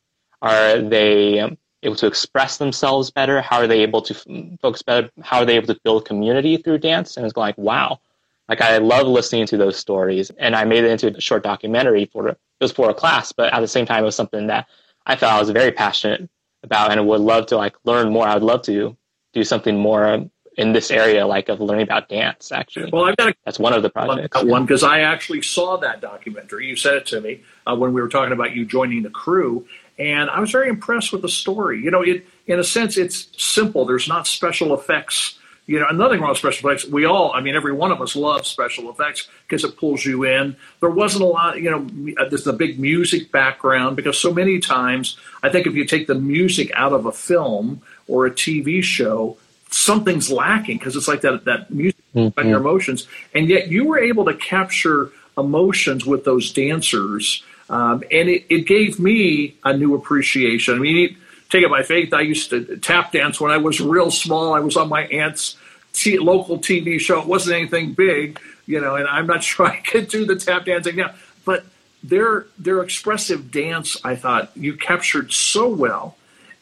are 0.43 0.81
they 0.81 1.39
um, 1.41 1.59
able 1.83 1.97
to 1.97 2.07
express 2.07 2.59
themselves 2.59 3.11
better? 3.11 3.41
How 3.41 3.59
are 3.59 3.67
they 3.67 3.81
able 3.81 4.03
to 4.03 4.59
focus 4.61 4.83
better? 4.83 5.11
How 5.23 5.39
are 5.39 5.45
they 5.45 5.57
able 5.57 5.69
to 5.69 5.81
build 5.83 6.05
community 6.05 6.57
through 6.57 6.79
dance? 6.79 7.17
And 7.17 7.27
it's 7.27 7.37
like, 7.37 7.57
wow, 7.57 8.01
like 8.49 8.61
I 8.61 8.79
love 8.79 9.07
listening 9.07 9.47
to 9.47 9.57
those 9.57 9.77
stories. 9.77 10.31
And 10.39 10.55
I 10.55 10.65
made 10.65 10.85
it 10.85 10.91
into 10.91 11.17
a 11.17 11.21
short 11.21 11.43
documentary 11.43 12.07
for 12.07 12.29
it 12.29 12.39
was 12.61 12.73
for 12.73 12.91
a 12.91 12.95
class, 12.95 13.33
but 13.33 13.53
at 13.53 13.61
the 13.61 13.69
same 13.69 13.87
time, 13.87 14.03
it 14.03 14.07
was 14.07 14.17
something 14.17 14.47
that 14.49 14.69
I 15.07 15.17
felt 15.17 15.33
I 15.33 15.41
was 15.41 15.51
very 15.51 15.73
passionate 15.73 16.29
about 16.63 16.93
and 16.93 17.07
would 17.07 17.21
love 17.21 17.47
to 17.47 17.57
like 17.57 17.75
learn 17.85 18.13
more. 18.13 18.27
I 18.27 18.35
would 18.35 18.43
love 18.43 18.63
to 18.63 18.97
do 19.33 19.45
something 19.45 19.79
more 19.79 20.29
in 20.61 20.75
this 20.75 20.91
area, 20.91 21.27
like 21.27 21.49
of 21.49 21.59
learning 21.61 21.85
about 21.85 22.09
dance. 22.11 22.53
Actually, 22.53 22.91
well, 22.93 23.07
I've 23.07 23.17
got 23.17 23.31
a, 23.31 23.35
that's 23.47 23.59
one 23.59 23.73
of 23.73 23.83
the 23.83 23.89
projects. 23.89 24.43
One 24.43 24.63
because 24.67 24.83
I 24.83 25.01
actually 25.01 25.41
saw 25.41 25.79
that 25.79 26.03
documentary. 26.03 26.67
You 26.67 26.77
said 26.77 26.97
it 26.97 27.07
to 27.07 27.21
me 27.21 27.43
uh, 27.67 27.75
when 27.75 27.95
we 27.95 28.01
were 28.03 28.09
talking 28.09 28.33
about 28.33 28.55
you 28.55 28.67
joining 28.67 29.03
the 29.03 29.11
crew, 29.11 29.67
and 29.99 30.29
I 30.29 30.39
was 30.39 30.51
very 30.51 30.69
impressed 30.69 31.13
with 31.13 31.23
the 31.23 31.31
story. 31.31 31.83
You 31.83 31.91
know, 31.91 32.03
it 32.03 32.27
in 32.47 32.59
a 32.59 32.65
sense 32.65 32.99
it's 32.99 33.29
simple. 33.43 33.87
There's 33.87 34.07
not 34.07 34.27
special 34.27 34.75
effects. 34.75 35.39
You 35.67 35.79
know, 35.79 35.89
nothing 35.91 36.21
wrong 36.21 36.31
with 36.31 36.39
special 36.39 36.69
effects. 36.69 36.85
We 36.87 37.05
all, 37.05 37.33
I 37.33 37.41
mean, 37.41 37.55
every 37.55 37.73
one 37.73 37.93
of 37.93 38.03
us 38.03 38.17
loves 38.17 38.49
special 38.49 38.91
effects 38.91 39.29
because 39.47 39.63
it 39.63 39.77
pulls 39.77 40.05
you 40.05 40.25
in. 40.25 40.57
There 40.81 40.91
wasn't 40.91 41.23
a 41.23 41.27
lot, 41.27 41.63
you 41.63 41.71
know, 41.71 42.15
uh, 42.19 42.29
there's 42.29 42.47
a 42.49 42.53
big 42.53 42.81
music 42.81 43.31
background 43.31 43.95
because 43.95 44.19
so 44.19 44.35
many 44.35 44.59
times 44.59 45.17
I 45.45 45.49
think 45.49 45.69
if 45.69 45.75
you 45.75 45.85
take 45.85 46.09
the 46.09 46.17
music 46.17 46.73
out 46.75 46.93
of 46.93 47.07
a 47.07 47.13
film 47.13 47.83
or 48.09 48.27
a 48.27 48.33
TV 48.33 48.83
show, 48.83 49.37
something's 49.71 50.31
lacking 50.31 50.79
because 50.79 50.97
it's 50.97 51.09
like 51.09 51.21
that 51.23 51.45
that 51.45 51.71
music 51.71 52.03
mm-hmm. 52.15 52.49
your 52.49 52.59
emotions, 52.59 53.07
and 53.35 53.49
yet 53.49 53.69
you 53.69 53.87
were 53.87 53.99
able 53.99 54.25
to 54.27 54.35
capture 54.35 55.11
emotions 55.37 56.05
with 56.05 56.25
those 56.25 56.53
dancers 56.53 57.43
um, 57.71 58.03
and 58.11 58.29
it, 58.29 58.47
it, 58.51 58.67
gave 58.67 58.99
me 58.99 59.55
a 59.63 59.75
new 59.75 59.95
appreciation. 59.95 60.75
I 60.75 60.79
mean, 60.79 61.17
take 61.51 61.63
it 61.63 61.71
by 61.71 61.85
faith. 61.85 62.13
I 62.13 62.23
used 62.23 62.51
to 62.51 62.77
tap 62.79 63.13
dance 63.13 63.41
when 63.41 63.53
I 63.53 63.59
was 63.59 63.81
real 63.81 64.11
small. 64.11 64.55
I 64.55 64.61
was 64.61 64.77
on 64.77 64.89
my 64.89 65.03
aunt's 65.03 65.57
t- 65.93 66.19
local 66.19 66.59
TV 66.59 66.99
show. 66.99 67.21
It 67.21 67.29
wasn't 67.29 67.57
anything 67.57 67.93
big, 67.93 68.41
you 68.67 68.81
know, 68.81 68.97
and 68.97 69.07
I'm 69.07 69.29
not 69.29 69.45
sure 69.45 69.67
I 69.67 69.77
could 69.77 70.09
do 70.09 70.27
the 70.27 70.35
tap 70.35 70.65
dancing 70.65 70.97
now. 70.97 71.15
But 71.45 71.65
their 72.03 72.47
their 72.59 72.83
expressive 72.83 73.53
dance, 73.53 73.97
I 74.03 74.17
thought 74.17 74.51
you 74.57 74.77
captured 74.77 75.33
so 75.33 75.69
well, 75.69 76.17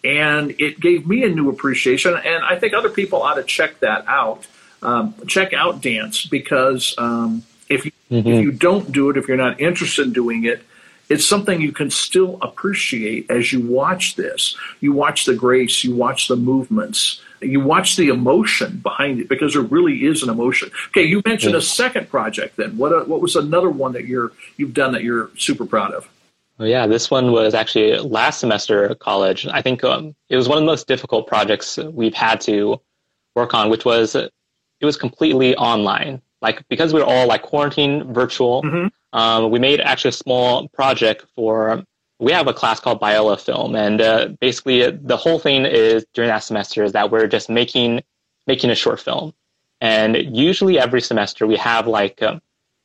and 0.05 0.55
it 0.59 0.81
gave 0.81 1.07
me 1.07 1.25
a 1.25 1.29
new 1.29 1.49
appreciation. 1.49 2.15
And 2.15 2.45
I 2.45 2.59
think 2.59 2.75
other 2.75 2.91
people 2.91 3.23
ought 3.23 3.35
to 3.35 3.45
check 3.45 3.81
that 3.81 4.07
out. 4.07 4.47
Um, 4.81 5.15
check 5.27 5.53
out 5.53 5.83
dance 5.83 6.25
because 6.25 6.95
um, 6.99 7.43
if 7.69 7.85
you, 7.85 7.93
mm-hmm. 8.11 8.29
if 8.29 8.43
you 8.43 8.53
don't 8.53 8.93
do 8.93 9.11
it, 9.11 9.17
if 9.17 9.27
you're 9.27 9.37
not 9.37 9.61
interested 9.61 10.07
in 10.07 10.13
doing 10.13 10.45
it, 10.45 10.63
it's 11.09 11.27
something 11.27 11.61
you 11.61 11.73
can 11.73 11.91
still 11.91 12.39
appreciate 12.43 13.31
as 13.31 13.53
you 13.53 13.61
watch 13.61 14.17
this. 14.17 14.57
You 14.81 14.93
watch 14.93 15.25
the 15.25 15.35
grace, 15.35 15.83
you 15.83 15.95
watch 15.95 16.29
the 16.29 16.37
movements, 16.37 17.21
you 17.41 17.61
watch 17.61 17.97
the 17.97 18.09
emotion 18.09 18.79
behind 18.79 19.21
it 19.21 19.29
because 19.29 19.55
there 19.55 19.63
really 19.63 20.05
is 20.05 20.23
an 20.23 20.29
emotion. 20.29 20.71
Okay, 20.89 21.05
you 21.05 21.23
mentioned 21.25 21.55
a 21.55 21.63
second 21.63 22.11
project. 22.11 22.57
Then 22.57 22.77
what? 22.77 22.93
Uh, 22.93 23.05
what 23.05 23.21
was 23.21 23.37
another 23.37 23.71
one 23.71 23.93
that 23.93 24.05
you're 24.05 24.33
you've 24.57 24.75
done 24.75 24.93
that 24.93 25.03
you're 25.03 25.31
super 25.37 25.65
proud 25.65 25.93
of? 25.93 26.09
Oh, 26.61 26.65
yeah, 26.65 26.87
this 26.87 27.11
one 27.11 27.31
was 27.31 27.55
actually 27.55 27.97
last 27.99 28.41
semester 28.41 28.91
at 28.91 28.99
college. 28.99 29.47
I 29.47 29.63
think 29.63 29.85
um, 29.85 30.17
it 30.29 30.37
was 30.37 30.49
one 30.49 30.59
of 30.59 30.63
the 30.63 30.67
most 30.67 30.89
difficult 30.89 31.29
projects 31.29 31.79
we've 31.79 32.15
had 32.15 32.41
to 32.43 32.81
work 33.37 33.55
on, 33.55 33.71
which 33.71 33.85
was 33.85 34.17
it 34.17 34.33
was 34.83 34.97
completely 34.97 35.57
online. 35.57 36.21
Like 36.41 36.67
because 36.69 36.93
we 36.93 37.01
were 37.01 37.07
all 37.07 37.27
like 37.27 37.43
quarantine 37.43 38.13
virtual, 38.13 38.63
mm-hmm. 38.63 39.19
um, 39.19 39.51
we 39.51 39.59
made 39.59 39.81
actually 39.81 40.11
a 40.11 40.13
small 40.13 40.69
project 40.69 41.27
for 41.35 41.85
we 42.21 42.33
have 42.33 42.49
a 42.49 42.55
class 42.55 42.81
called 42.81 43.01
Biola 43.01 43.41
Film, 43.41 43.77
and 43.77 44.01
uh, 44.01 44.29
basically 44.41 44.91
the 44.91 45.17
whole 45.17 45.39
thing 45.39 45.65
is 45.65 46.05
during 46.15 46.29
that 46.29 46.45
semester 46.45 46.83
is 46.85 46.93
that 46.93 47.11
we're 47.11 47.27
just 47.29 47.49
making 47.49 48.03
making 48.47 48.71
a 48.71 48.75
short 48.75 49.01
film, 49.01 49.33
and 49.81 50.17
usually 50.17 50.79
every 50.79 51.01
semester 51.01 51.47
we 51.47 51.57
have 51.57 51.87
like 51.87 52.23
um, 52.23 52.41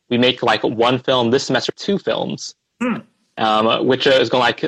we 0.10 0.18
make 0.18 0.44
like 0.44 0.64
one 0.64 1.00
film. 1.00 1.32
This 1.32 1.46
semester, 1.46 1.72
two 1.76 2.00
films, 2.00 2.56
hmm. 2.82 2.98
Um, 3.38 3.88
which 3.88 4.08
is 4.08 4.30
going 4.30 4.42
like 4.42 4.64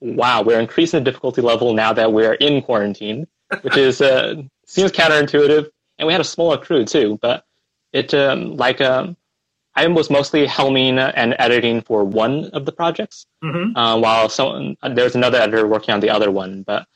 wow, 0.00 0.42
we're 0.42 0.60
increasing 0.60 1.00
the 1.00 1.10
difficulty 1.10 1.42
level 1.42 1.74
now 1.74 1.92
that 1.92 2.12
we're 2.12 2.34
in 2.34 2.62
quarantine, 2.62 3.26
which 3.62 3.76
is 3.76 4.00
uh, 4.00 4.42
seems 4.66 4.92
counterintuitive, 4.92 5.68
and 5.98 6.06
we 6.06 6.12
had 6.12 6.20
a 6.20 6.24
smaller 6.24 6.56
crew 6.56 6.84
too, 6.84 7.18
but 7.20 7.44
it 7.92 8.14
um, 8.14 8.56
like 8.56 8.80
um, 8.80 9.16
I 9.74 9.86
was 9.86 10.10
mostly 10.10 10.46
helming 10.46 10.98
and 11.14 11.34
editing 11.38 11.80
for 11.82 12.04
one 12.04 12.46
of 12.46 12.66
the 12.66 12.72
projects, 12.72 13.26
mm-hmm. 13.42 13.76
uh, 13.76 13.98
while 13.98 14.28
some, 14.28 14.76
there's 14.94 15.14
another 15.14 15.38
editor 15.38 15.66
working 15.66 15.94
on 15.94 16.00
the 16.00 16.10
other 16.10 16.30
one. 16.30 16.62
But 16.62 16.86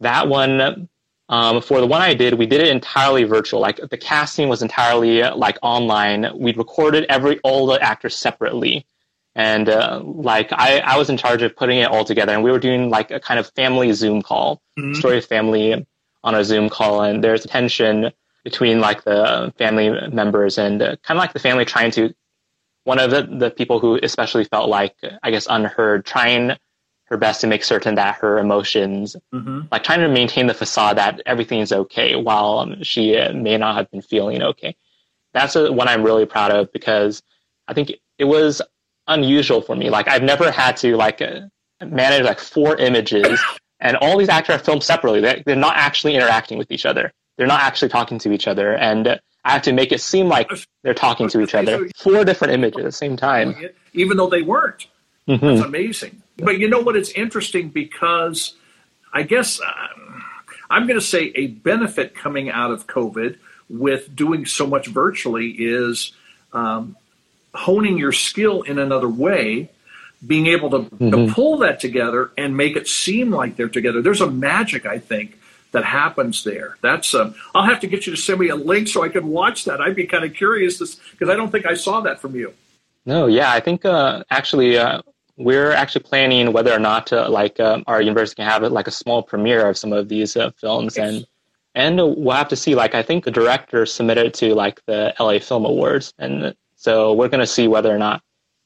that 0.00 0.28
one, 0.28 0.88
um, 1.28 1.62
for 1.62 1.80
the 1.80 1.86
one 1.86 2.02
I 2.02 2.14
did, 2.14 2.34
we 2.34 2.46
did 2.46 2.60
it 2.60 2.68
entirely 2.68 3.24
virtual. 3.24 3.60
Like 3.60 3.80
the 3.90 3.96
casting 3.96 4.48
was 4.48 4.62
entirely 4.62 5.22
like 5.22 5.58
online. 5.62 6.30
We 6.34 6.52
recorded 6.54 7.06
every 7.08 7.38
all 7.40 7.66
the 7.66 7.80
actors 7.82 8.16
separately, 8.16 8.86
and 9.40 9.70
uh, 9.70 10.02
like 10.04 10.52
I, 10.52 10.80
I 10.80 10.98
was 10.98 11.08
in 11.08 11.16
charge 11.16 11.40
of 11.40 11.56
putting 11.56 11.78
it 11.78 11.88
all 11.90 12.04
together. 12.04 12.34
And 12.34 12.42
we 12.44 12.52
were 12.52 12.58
doing 12.58 12.90
like 12.90 13.10
a 13.10 13.18
kind 13.18 13.40
of 13.40 13.50
family 13.56 13.90
Zoom 13.92 14.20
call, 14.20 14.60
mm-hmm. 14.78 14.92
story 14.94 15.16
of 15.16 15.24
family 15.24 15.86
on 16.22 16.34
a 16.34 16.44
Zoom 16.44 16.68
call, 16.68 17.00
and 17.02 17.24
there's 17.24 17.46
tension 17.46 18.12
between 18.44 18.80
like 18.80 19.02
the 19.04 19.52
family 19.56 19.88
members 20.10 20.58
and 20.58 20.82
uh, 20.82 20.96
kind 21.02 21.16
of 21.16 21.22
like 21.22 21.32
the 21.32 21.38
family 21.38 21.64
trying 21.64 21.90
to 21.92 22.14
one 22.84 22.98
of 22.98 23.10
the, 23.10 23.22
the 23.22 23.50
people 23.50 23.78
who 23.78 23.98
especially 24.02 24.44
felt 24.44 24.70
like 24.70 24.96
i 25.22 25.30
guess 25.30 25.46
unheard 25.50 26.06
trying 26.06 26.56
her 27.04 27.18
best 27.18 27.42
to 27.42 27.46
make 27.46 27.62
certain 27.62 27.96
that 27.96 28.14
her 28.16 28.38
emotions 28.38 29.16
mm-hmm. 29.34 29.60
like 29.70 29.84
trying 29.84 30.00
to 30.00 30.08
maintain 30.08 30.46
the 30.46 30.54
facade 30.54 30.96
that 30.96 31.20
everything 31.26 31.60
is 31.60 31.72
okay 31.72 32.16
while 32.16 32.60
um, 32.60 32.82
she 32.82 33.12
may 33.34 33.58
not 33.58 33.76
have 33.76 33.90
been 33.90 34.00
feeling 34.00 34.42
okay 34.42 34.74
that's 35.34 35.54
a, 35.56 35.70
one 35.70 35.88
i'm 35.88 36.02
really 36.02 36.24
proud 36.24 36.50
of 36.50 36.72
because 36.72 37.22
i 37.68 37.74
think 37.74 37.92
it 38.18 38.24
was 38.24 38.62
unusual 39.08 39.60
for 39.60 39.74
me 39.74 39.90
like 39.90 40.08
i've 40.08 40.22
never 40.22 40.50
had 40.50 40.76
to 40.76 40.96
like 40.96 41.20
uh, 41.20 41.40
manage 41.84 42.22
like 42.22 42.38
four 42.38 42.76
images 42.76 43.40
and 43.80 43.96
all 43.96 44.18
these 44.18 44.28
actors 44.28 44.56
are 44.56 44.58
filmed 44.58 44.82
separately 44.82 45.20
they're, 45.20 45.42
they're 45.46 45.56
not 45.56 45.76
actually 45.76 46.14
interacting 46.14 46.58
with 46.58 46.70
each 46.70 46.86
other 46.86 47.12
they're 47.40 47.46
not 47.46 47.62
actually 47.62 47.88
talking 47.88 48.18
to 48.18 48.32
each 48.32 48.46
other. 48.46 48.74
And 48.74 49.18
I 49.46 49.52
have 49.52 49.62
to 49.62 49.72
make 49.72 49.92
it 49.92 50.02
seem 50.02 50.28
like 50.28 50.50
they're 50.82 50.92
talking 50.92 51.26
to 51.30 51.40
each 51.40 51.54
other. 51.54 51.88
Four 51.96 52.22
different 52.22 52.52
images 52.52 52.76
at 52.80 52.84
the 52.84 52.92
same 52.92 53.16
time. 53.16 53.56
Even 53.94 54.18
though 54.18 54.28
they 54.28 54.42
weren't. 54.42 54.88
Mm-hmm. 55.26 55.46
That's 55.46 55.62
amazing. 55.62 56.22
But 56.36 56.58
you 56.58 56.68
know 56.68 56.80
what? 56.80 56.96
It's 56.96 57.12
interesting 57.12 57.70
because 57.70 58.56
I 59.14 59.22
guess 59.22 59.58
uh, 59.58 59.72
I'm 60.68 60.86
going 60.86 61.00
to 61.00 61.06
say 61.06 61.32
a 61.34 61.46
benefit 61.46 62.14
coming 62.14 62.50
out 62.50 62.72
of 62.72 62.86
COVID 62.86 63.38
with 63.70 64.14
doing 64.14 64.44
so 64.44 64.66
much 64.66 64.88
virtually 64.88 65.48
is 65.52 66.12
um, 66.52 66.94
honing 67.54 67.98
your 67.98 68.12
skill 68.12 68.62
in 68.62 68.78
another 68.78 69.08
way 69.08 69.70
being 70.26 70.46
able 70.48 70.70
to, 70.70 70.78
mm-hmm. 70.78 71.10
to, 71.10 71.32
pull 71.32 71.58
that 71.58 71.80
together 71.80 72.30
and 72.36 72.56
make 72.56 72.76
it 72.76 72.86
seem 72.86 73.30
like 73.30 73.56
they're 73.56 73.68
together. 73.68 74.02
There's 74.02 74.20
a 74.20 74.30
magic, 74.30 74.84
I 74.84 74.98
think, 74.98 75.38
that 75.72 75.84
happens 75.84 76.44
there. 76.44 76.76
That's 76.82 77.14
um, 77.14 77.34
I'll 77.54 77.64
have 77.64 77.80
to 77.80 77.86
get 77.86 78.06
you 78.06 78.14
to 78.14 78.20
send 78.20 78.40
me 78.40 78.48
a 78.48 78.56
link 78.56 78.88
so 78.88 79.02
I 79.02 79.08
can 79.08 79.28
watch 79.28 79.64
that. 79.64 79.80
I'd 79.80 79.96
be 79.96 80.06
kind 80.06 80.24
of 80.24 80.34
curious 80.34 80.78
because 80.78 81.28
I 81.28 81.36
don't 81.36 81.50
think 81.50 81.64
I 81.64 81.74
saw 81.74 82.00
that 82.02 82.20
from 82.20 82.34
you. 82.34 82.52
No, 83.06 83.26
yeah, 83.26 83.52
I 83.52 83.60
think 83.60 83.84
uh, 83.84 84.24
actually 84.30 84.76
uh, 84.76 85.00
we're 85.36 85.72
actually 85.72 86.02
planning 86.02 86.52
whether 86.52 86.72
or 86.72 86.78
not 86.78 87.06
to 87.08 87.28
like 87.28 87.58
um, 87.60 87.84
our 87.86 88.02
university 88.02 88.42
can 88.42 88.50
have 88.50 88.62
like 88.70 88.88
a 88.88 88.92
small 88.92 89.22
premiere 89.22 89.68
of 89.68 89.78
some 89.78 89.92
of 89.92 90.08
these 90.08 90.36
uh, 90.36 90.50
films 90.60 90.98
and 90.98 91.26
and 91.74 91.96
we'll 91.96 92.36
have 92.36 92.48
to 92.48 92.56
see. 92.56 92.74
Like 92.74 92.94
I 92.94 93.02
think 93.02 93.24
the 93.24 93.30
director 93.30 93.86
submitted 93.86 94.34
to 94.34 94.54
like 94.54 94.84
the 94.86 95.14
LA 95.18 95.38
Film 95.38 95.64
Awards, 95.64 96.12
and 96.18 96.54
so 96.80 97.12
we're 97.12 97.28
going 97.28 97.40
to 97.40 97.46
see 97.46 97.68
whether 97.68 97.94
or 97.94 97.98
not 97.98 98.22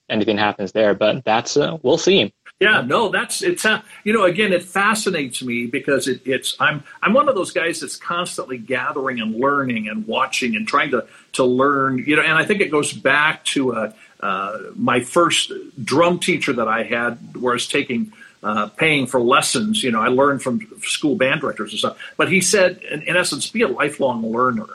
anything 0.08 0.38
happens 0.38 0.70
there. 0.70 0.94
But 0.94 1.24
that's 1.24 1.56
uh, 1.56 1.78
we'll 1.82 1.98
see. 1.98 2.32
Yeah, 2.60 2.82
no, 2.82 3.08
that's 3.08 3.42
it's 3.42 3.64
uh, 3.64 3.82
you 4.04 4.12
know 4.12 4.22
again 4.22 4.52
it 4.52 4.62
fascinates 4.62 5.42
me 5.42 5.66
because 5.66 6.06
it, 6.06 6.22
it's 6.24 6.54
I'm 6.60 6.84
I'm 7.02 7.12
one 7.12 7.28
of 7.28 7.34
those 7.34 7.50
guys 7.50 7.80
that's 7.80 7.96
constantly 7.96 8.56
gathering 8.56 9.20
and 9.20 9.34
learning 9.34 9.88
and 9.88 10.06
watching 10.06 10.54
and 10.54 10.66
trying 10.66 10.92
to 10.92 11.06
to 11.32 11.44
learn 11.44 11.98
you 12.06 12.14
know 12.14 12.22
and 12.22 12.38
I 12.38 12.44
think 12.44 12.60
it 12.60 12.70
goes 12.70 12.92
back 12.92 13.44
to 13.46 13.74
uh, 13.74 13.92
uh, 14.20 14.58
my 14.76 15.00
first 15.00 15.50
drum 15.82 16.20
teacher 16.20 16.52
that 16.52 16.68
I 16.68 16.84
had 16.84 17.36
where 17.36 17.54
I 17.54 17.56
was 17.56 17.66
taking 17.66 18.12
uh, 18.44 18.68
paying 18.68 19.08
for 19.08 19.18
lessons 19.20 19.82
you 19.82 19.90
know 19.90 20.00
I 20.00 20.08
learned 20.08 20.40
from 20.40 20.60
school 20.82 21.16
band 21.16 21.40
directors 21.40 21.72
and 21.72 21.80
stuff 21.80 21.98
but 22.16 22.30
he 22.30 22.40
said 22.40 22.80
in, 22.88 23.02
in 23.02 23.16
essence 23.16 23.50
be 23.50 23.62
a 23.62 23.68
lifelong 23.68 24.24
learner 24.30 24.68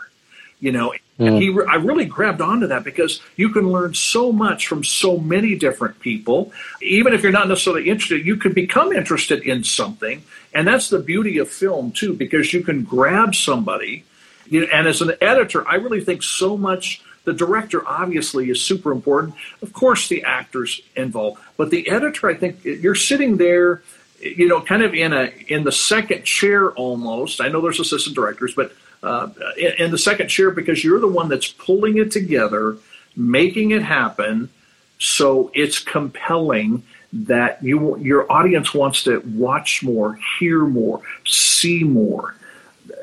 you 0.59 0.73
know 0.73 0.93
and 1.19 1.37
he, 1.37 1.49
mm. 1.49 1.67
I 1.67 1.75
really 1.75 2.05
grabbed 2.05 2.39
onto 2.39 2.67
that 2.67 2.85
because 2.85 3.21
you 3.35 3.49
can 3.49 3.69
learn 3.69 3.93
so 3.93 4.31
much 4.31 4.67
from 4.67 4.85
so 4.85 5.17
many 5.17 5.55
different 5.55 5.99
people. 5.99 6.53
Even 6.81 7.13
if 7.13 7.21
you're 7.23 7.33
not 7.33 7.49
necessarily 7.49 7.89
interested, 7.89 8.25
you 8.25 8.37
can 8.37 8.53
become 8.53 8.93
interested 8.93 9.43
in 9.43 9.65
something. 9.65 10.23
And 10.53 10.67
that's 10.67 10.89
the 10.89 10.99
beauty 10.99 11.37
of 11.37 11.49
film, 11.49 11.91
too, 11.91 12.13
because 12.13 12.53
you 12.53 12.63
can 12.63 12.83
grab 12.83 13.35
somebody. 13.35 14.05
You 14.47 14.61
know, 14.61 14.67
and 14.73 14.87
as 14.87 15.01
an 15.01 15.11
editor, 15.19 15.67
I 15.67 15.75
really 15.75 16.01
think 16.01 16.23
so 16.23 16.57
much. 16.57 17.01
The 17.25 17.33
director 17.33 17.85
obviously 17.87 18.49
is 18.49 18.61
super 18.61 18.91
important. 18.91 19.35
Of 19.61 19.73
course, 19.73 20.07
the 20.07 20.23
actors 20.23 20.81
involved, 20.95 21.39
but 21.57 21.69
the 21.69 21.87
editor, 21.89 22.29
I 22.29 22.33
think 22.33 22.63
you're 22.63 22.95
sitting 22.95 23.37
there, 23.37 23.83
you 24.19 24.47
know, 24.47 24.61
kind 24.61 24.81
of 24.81 24.93
in 24.93 25.13
a 25.13 25.31
in 25.47 25.63
the 25.65 25.71
second 25.71 26.23
chair 26.23 26.71
almost. 26.71 27.41
I 27.41 27.49
know 27.49 27.61
there's 27.61 27.79
assistant 27.79 28.15
directors, 28.15 28.55
but 28.55 28.71
uh, 29.01 29.29
in, 29.57 29.91
the 29.91 29.97
second 29.97 30.27
chair 30.27 30.51
because 30.51 30.83
you're 30.83 30.99
the 30.99 31.07
one 31.07 31.29
that's 31.29 31.47
pulling 31.47 31.97
it 31.97 32.11
together, 32.11 32.77
making 33.15 33.71
it 33.71 33.81
happen. 33.81 34.49
So 34.97 35.51
it's 35.53 35.79
compelling 35.79 36.83
that 37.11 37.63
you 37.63 37.97
your 37.97 38.31
audience 38.31 38.73
wants 38.73 39.03
to 39.03 39.19
watch 39.21 39.81
more, 39.83 40.19
hear 40.39 40.65
more, 40.65 41.01
see 41.25 41.83
more. 41.83 42.35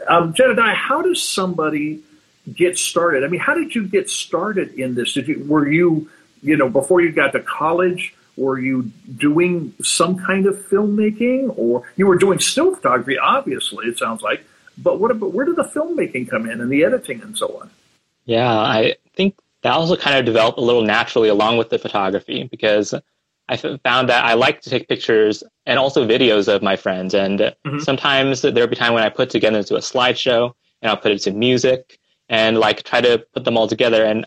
Um, 0.06 0.34
Jedidiah, 0.34 0.74
how 0.74 1.02
does 1.02 1.22
somebody 1.22 2.00
get 2.52 2.78
started? 2.78 3.24
I 3.24 3.28
mean, 3.28 3.40
how 3.40 3.54
did 3.54 3.74
you 3.74 3.86
get 3.86 4.10
started 4.10 4.74
in 4.74 4.94
this? 4.94 5.14
Did 5.14 5.28
you 5.28 5.44
were 5.48 5.66
you 5.66 6.10
you 6.42 6.56
know 6.56 6.68
before 6.68 7.00
you 7.00 7.10
got 7.10 7.32
to 7.32 7.40
college? 7.40 8.14
Were 8.36 8.58
you 8.58 8.92
doing 9.16 9.72
some 9.82 10.18
kind 10.18 10.44
of 10.44 10.56
filmmaking, 10.68 11.54
or 11.56 11.84
you 11.96 12.06
were 12.06 12.18
doing 12.18 12.38
still 12.38 12.74
photography? 12.74 13.18
Obviously, 13.18 13.86
it 13.86 13.98
sounds 13.98 14.20
like. 14.20 14.44
But 14.78 15.00
what 15.00 15.10
about 15.10 15.32
where 15.32 15.46
did 15.46 15.56
the 15.56 15.64
filmmaking 15.64 16.28
come 16.28 16.48
in 16.48 16.60
and 16.60 16.70
the 16.70 16.84
editing 16.84 17.22
and 17.22 17.36
so 17.36 17.60
on? 17.60 17.70
Yeah, 18.24 18.50
I 18.50 18.96
think 19.14 19.36
that 19.62 19.72
also 19.72 19.96
kind 19.96 20.18
of 20.18 20.24
developed 20.24 20.58
a 20.58 20.62
little 20.62 20.82
naturally 20.82 21.28
along 21.28 21.56
with 21.56 21.70
the 21.70 21.78
photography 21.78 22.44
because 22.44 22.94
I 23.48 23.56
found 23.56 24.08
that 24.08 24.24
I 24.24 24.34
like 24.34 24.60
to 24.62 24.70
take 24.70 24.88
pictures 24.88 25.42
and 25.66 25.78
also 25.78 26.06
videos 26.06 26.52
of 26.52 26.62
my 26.62 26.76
friends. 26.76 27.14
And 27.14 27.38
mm-hmm. 27.38 27.78
sometimes 27.78 28.42
there'll 28.42 28.66
be 28.66 28.76
time 28.76 28.92
when 28.92 29.04
I 29.04 29.08
put 29.08 29.30
together 29.30 29.58
into 29.58 29.76
a 29.76 29.80
slideshow 29.80 30.52
and 30.82 30.90
I'll 30.90 30.96
put 30.96 31.12
it 31.12 31.20
to 31.20 31.30
music 31.30 31.98
and 32.28 32.58
like 32.58 32.82
try 32.82 33.00
to 33.00 33.24
put 33.32 33.44
them 33.44 33.56
all 33.56 33.68
together. 33.68 34.04
And 34.04 34.26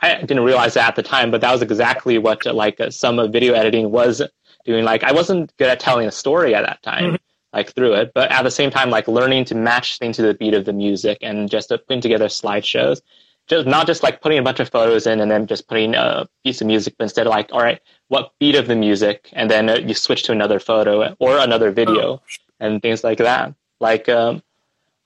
I 0.00 0.20
didn't 0.20 0.44
realize 0.44 0.74
that 0.74 0.88
at 0.88 0.96
the 0.96 1.02
time, 1.02 1.30
but 1.30 1.40
that 1.40 1.52
was 1.52 1.62
exactly 1.62 2.16
what 2.18 2.46
like 2.46 2.80
some 2.90 3.18
of 3.18 3.32
video 3.32 3.54
editing 3.54 3.90
was 3.90 4.22
doing. 4.64 4.84
Like 4.84 5.02
I 5.02 5.12
wasn't 5.12 5.54
good 5.56 5.68
at 5.68 5.80
telling 5.80 6.06
a 6.06 6.12
story 6.12 6.54
at 6.54 6.64
that 6.64 6.82
time. 6.82 7.04
Mm-hmm 7.04 7.16
like 7.52 7.74
through 7.74 7.94
it, 7.94 8.12
but 8.14 8.30
at 8.30 8.42
the 8.42 8.50
same 8.50 8.70
time, 8.70 8.90
like 8.90 9.08
learning 9.08 9.44
to 9.46 9.54
match 9.54 9.98
things 9.98 10.16
to 10.16 10.22
the 10.22 10.34
beat 10.34 10.54
of 10.54 10.64
the 10.64 10.72
music 10.72 11.18
and 11.20 11.50
just 11.50 11.72
uh, 11.72 11.78
putting 11.78 12.00
together 12.00 12.26
slideshows. 12.26 13.00
Just 13.48 13.66
not 13.66 13.86
just 13.86 14.04
like 14.04 14.20
putting 14.20 14.38
a 14.38 14.42
bunch 14.42 14.60
of 14.60 14.70
photos 14.70 15.08
in 15.08 15.20
and 15.20 15.28
then 15.28 15.48
just 15.48 15.66
putting 15.66 15.96
a 15.96 16.28
piece 16.44 16.60
of 16.60 16.68
music, 16.68 16.94
but 16.96 17.04
instead 17.04 17.26
like, 17.26 17.48
all 17.52 17.60
right, 17.60 17.80
what 18.06 18.32
beat 18.38 18.54
of 18.54 18.68
the 18.68 18.76
music, 18.76 19.28
and 19.32 19.50
then 19.50 19.68
uh, 19.68 19.74
you 19.74 19.94
switch 19.94 20.22
to 20.24 20.32
another 20.32 20.60
photo 20.60 21.16
or 21.18 21.38
another 21.38 21.72
video 21.72 22.00
oh. 22.00 22.20
and 22.60 22.80
things 22.80 23.02
like 23.02 23.18
that. 23.18 23.52
Like, 23.80 24.08
um, 24.08 24.42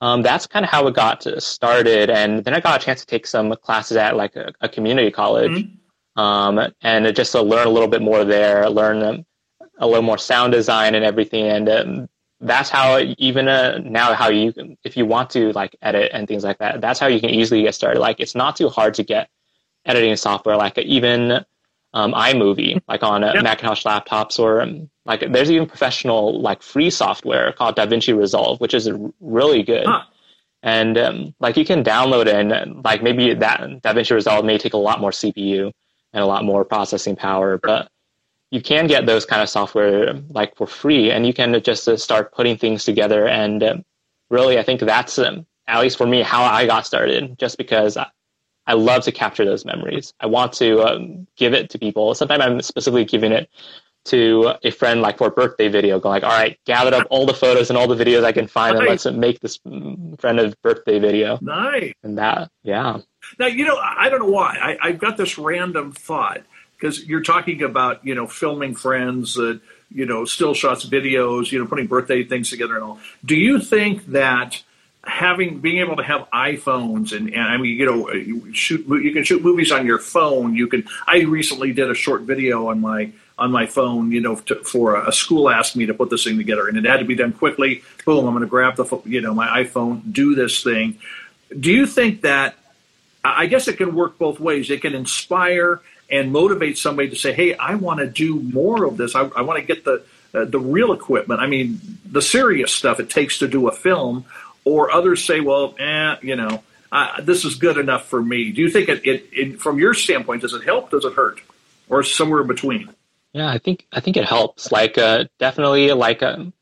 um, 0.01 0.21
that's 0.21 0.45
kind 0.45 0.63
of 0.63 0.69
how 0.69 0.85
it 0.85 0.93
got 0.93 1.25
started. 1.41 2.11
And 2.11 2.43
then 2.43 2.53
I 2.53 2.59
got 2.59 2.79
a 2.79 2.85
chance 2.85 2.99
to 2.99 3.07
take 3.07 3.25
some 3.25 3.55
classes 3.63 3.97
at 3.97 4.15
like 4.15 4.35
a, 4.35 4.53
a 4.61 4.69
community 4.69 5.09
college, 5.09 5.51
mm-hmm. 5.51 6.19
um, 6.21 6.71
and 6.81 7.15
just 7.15 7.31
to 7.31 7.41
learn 7.41 7.65
a 7.65 7.71
little 7.71 7.87
bit 7.87 8.03
more 8.03 8.23
there, 8.23 8.69
learn 8.69 9.01
um, 9.01 9.25
a 9.79 9.87
little 9.87 10.03
more 10.03 10.19
sound 10.19 10.53
design 10.53 10.93
and 10.93 11.03
everything. 11.03 11.45
And 11.47 11.69
um, 11.69 12.09
that's 12.45 12.69
how 12.69 12.99
even 13.17 13.47
uh, 13.47 13.79
now 13.83 14.13
how 14.13 14.29
you 14.29 14.53
can, 14.53 14.77
if 14.83 14.95
you 14.95 15.05
want 15.05 15.29
to 15.31 15.51
like 15.53 15.75
edit 15.81 16.11
and 16.13 16.27
things 16.27 16.43
like 16.43 16.59
that 16.59 16.81
that's 16.81 16.99
how 16.99 17.07
you 17.07 17.19
can 17.19 17.29
easily 17.29 17.63
get 17.63 17.75
started. 17.75 17.99
Like 17.99 18.19
it's 18.19 18.35
not 18.35 18.55
too 18.55 18.69
hard 18.69 18.93
to 18.95 19.03
get 19.03 19.29
editing 19.85 20.15
software 20.15 20.55
like 20.55 20.77
even 20.77 21.43
um, 21.93 22.13
iMovie 22.13 22.81
like 22.87 23.03
on 23.03 23.23
uh, 23.23 23.33
Macintosh 23.41 23.85
laptops 23.85 24.39
or 24.39 24.61
um, 24.61 24.89
like 25.05 25.31
there's 25.31 25.51
even 25.51 25.67
professional 25.67 26.41
like 26.41 26.61
free 26.61 26.89
software 26.89 27.53
called 27.53 27.75
DaVinci 27.75 28.17
Resolve 28.17 28.59
which 28.59 28.73
is 28.73 28.89
really 29.19 29.63
good. 29.63 29.85
Huh. 29.85 30.03
and 30.61 30.97
um, 30.97 31.35
like 31.39 31.57
you 31.57 31.65
can 31.65 31.83
download 31.83 32.27
it 32.27 32.51
and 32.51 32.83
like 32.83 33.01
maybe 33.01 33.33
that 33.33 33.61
DaVinci 33.81 34.11
Resolve 34.11 34.45
may 34.45 34.57
take 34.57 34.73
a 34.73 34.77
lot 34.77 34.99
more 34.99 35.11
CPU 35.11 35.71
and 36.13 36.23
a 36.23 36.27
lot 36.27 36.43
more 36.43 36.65
processing 36.65 37.15
power 37.15 37.57
but 37.57 37.89
you 38.51 38.61
can 38.61 38.87
get 38.87 39.05
those 39.05 39.25
kind 39.25 39.41
of 39.41 39.49
software 39.49 40.13
like 40.29 40.55
for 40.55 40.67
free 40.67 41.11
and 41.11 41.25
you 41.25 41.33
can 41.33 41.61
just 41.61 41.87
uh, 41.87 41.97
start 41.97 42.33
putting 42.33 42.57
things 42.57 42.83
together 42.83 43.27
and 43.27 43.63
uh, 43.63 43.77
really 44.29 44.57
i 44.57 44.63
think 44.63 44.81
that's 44.81 45.17
um, 45.19 45.45
at 45.67 45.81
least 45.81 45.97
for 45.97 46.07
me 46.07 46.21
how 46.21 46.43
i 46.43 46.65
got 46.65 46.85
started 46.85 47.37
just 47.37 47.57
because 47.57 47.97
I, 47.97 48.07
I 48.67 48.73
love 48.73 49.03
to 49.03 49.11
capture 49.11 49.45
those 49.45 49.63
memories. 49.63 50.11
I 50.19 50.25
want 50.25 50.53
to 50.53 50.81
um, 50.81 51.27
give 51.37 51.53
it 51.53 51.69
to 51.71 51.79
people. 51.79 52.15
Sometimes 52.15 52.43
i'm 52.43 52.61
specifically 52.61 53.05
giving 53.05 53.31
it 53.31 53.49
to 54.05 54.53
a 54.63 54.69
friend 54.69 55.01
like 55.01 55.17
for 55.17 55.27
a 55.27 55.31
birthday 55.31 55.67
video 55.67 55.99
going 55.99 56.21
like 56.21 56.23
all 56.23 56.29
right 56.29 56.59
gathered 56.65 56.93
up 56.93 57.07
all 57.09 57.25
the 57.25 57.33
photos 57.33 57.71
and 57.71 57.77
all 57.77 57.87
the 57.87 57.95
videos 57.95 58.23
i 58.23 58.31
can 58.31 58.45
find 58.45 58.77
nice. 58.77 59.07
and 59.07 59.17
let's 59.17 59.27
make 59.27 59.39
this 59.39 59.57
mm, 59.59 60.19
friend 60.21 60.39
a 60.39 60.53
birthday 60.61 60.99
video. 60.99 61.39
Nice. 61.41 61.93
And 62.03 62.17
that 62.19 62.51
yeah. 62.63 62.99
Now 63.39 63.47
you 63.47 63.65
know 63.65 63.77
i 63.77 64.09
don't 64.09 64.19
know 64.19 64.31
why. 64.31 64.57
I, 64.61 64.89
i've 64.89 64.99
got 64.99 65.17
this 65.17 65.37
random 65.37 65.91
thought 65.91 66.43
because 66.77 67.05
you're 67.05 67.23
talking 67.23 67.63
about 67.63 68.05
you 68.05 68.15
know 68.15 68.27
filming 68.27 68.75
friends 68.75 69.35
that 69.35 69.59
you 69.89 70.05
know 70.05 70.25
still 70.25 70.53
shots 70.53 70.85
videos 70.85 71.51
you 71.51 71.59
know 71.59 71.65
putting 71.65 71.87
birthday 71.87 72.23
things 72.23 72.49
together 72.49 72.75
and 72.75 72.83
all. 72.83 72.99
Do 73.23 73.35
you 73.35 73.59
think 73.59 74.05
that 74.07 74.61
having 75.03 75.59
being 75.59 75.77
able 75.77 75.95
to 75.95 76.03
have 76.03 76.27
iPhones 76.31 77.15
and, 77.15 77.29
and 77.29 77.41
I 77.41 77.57
mean 77.57 77.77
you 77.77 77.85
know 77.85 78.11
you 78.11 78.53
shoot 78.53 78.85
you 78.87 79.11
can 79.13 79.23
shoot 79.23 79.43
movies 79.43 79.71
on 79.71 79.85
your 79.85 79.99
phone 79.99 80.55
you 80.55 80.67
can 80.67 80.83
I 81.05 81.21
recently 81.21 81.73
did 81.73 81.91
a 81.91 81.93
short 81.93 82.21
video 82.21 82.69
on 82.69 82.81
my 82.81 83.11
on 83.37 83.51
my 83.51 83.67
phone 83.67 84.11
you 84.11 84.21
know 84.21 84.35
to, 84.35 84.55
for 84.63 84.95
a, 84.95 85.09
a 85.09 85.11
school 85.11 85.49
asked 85.49 85.75
me 85.75 85.85
to 85.85 85.93
put 85.93 86.09
this 86.09 86.23
thing 86.23 86.37
together 86.37 86.67
and 86.67 86.77
it 86.77 86.85
had 86.85 86.97
to 86.97 87.05
be 87.05 87.15
done 87.15 87.33
quickly. 87.33 87.83
Boom 88.05 88.25
I'm 88.25 88.33
going 88.33 88.41
to 88.41 88.47
grab 88.47 88.77
the 88.77 89.01
you 89.05 89.21
know 89.21 89.33
my 89.33 89.63
iPhone 89.63 90.11
do 90.11 90.33
this 90.33 90.63
thing. 90.63 90.97
Do 91.57 91.71
you 91.71 91.85
think 91.85 92.21
that 92.21 92.55
I 93.23 93.47
guess 93.47 93.67
it 93.67 93.77
can 93.77 93.95
work 93.95 94.19
both 94.19 94.39
ways. 94.39 94.69
It 94.69 94.81
can 94.81 94.93
inspire 94.93 95.81
and 96.09 96.31
motivate 96.31 96.77
somebody 96.77 97.09
to 97.09 97.15
say, 97.15 97.33
"Hey, 97.33 97.55
I 97.55 97.75
want 97.75 97.99
to 97.99 98.07
do 98.07 98.39
more 98.39 98.85
of 98.85 98.97
this. 98.97 99.15
I, 99.15 99.21
I 99.35 99.41
want 99.41 99.59
to 99.59 99.65
get 99.65 99.83
the 99.83 100.03
uh, 100.33 100.45
the 100.45 100.59
real 100.59 100.93
equipment. 100.93 101.39
I 101.39 101.47
mean, 101.47 101.79
the 102.05 102.21
serious 102.21 102.71
stuff 102.73 102.99
it 102.99 103.09
takes 103.09 103.39
to 103.39 103.47
do 103.47 103.67
a 103.67 103.71
film." 103.71 104.25
Or 104.63 104.91
others 104.91 105.23
say, 105.23 105.41
"Well, 105.41 105.75
eh, 105.77 106.15
you 106.21 106.35
know, 106.35 106.63
uh, 106.91 107.21
this 107.21 107.45
is 107.45 107.55
good 107.55 107.77
enough 107.77 108.07
for 108.07 108.21
me." 108.21 108.51
Do 108.51 108.61
you 108.61 108.69
think 108.69 108.89
it, 108.89 109.05
it, 109.05 109.29
it, 109.31 109.61
from 109.61 109.77
your 109.77 109.93
standpoint, 109.93 110.41
does 110.41 110.53
it 110.53 110.63
help? 110.63 110.89
Does 110.89 111.05
it 111.05 111.13
hurt, 111.13 111.39
or 111.87 112.01
somewhere 112.03 112.41
in 112.41 112.47
between? 112.47 112.89
Yeah, 113.33 113.49
I 113.49 113.59
think 113.59 113.85
I 113.91 113.99
think 113.99 114.17
it 114.17 114.25
helps. 114.25 114.71
Like, 114.71 114.97
uh, 114.97 115.25
definitely, 115.39 115.91
like, 115.91 116.23
um, 116.23 116.53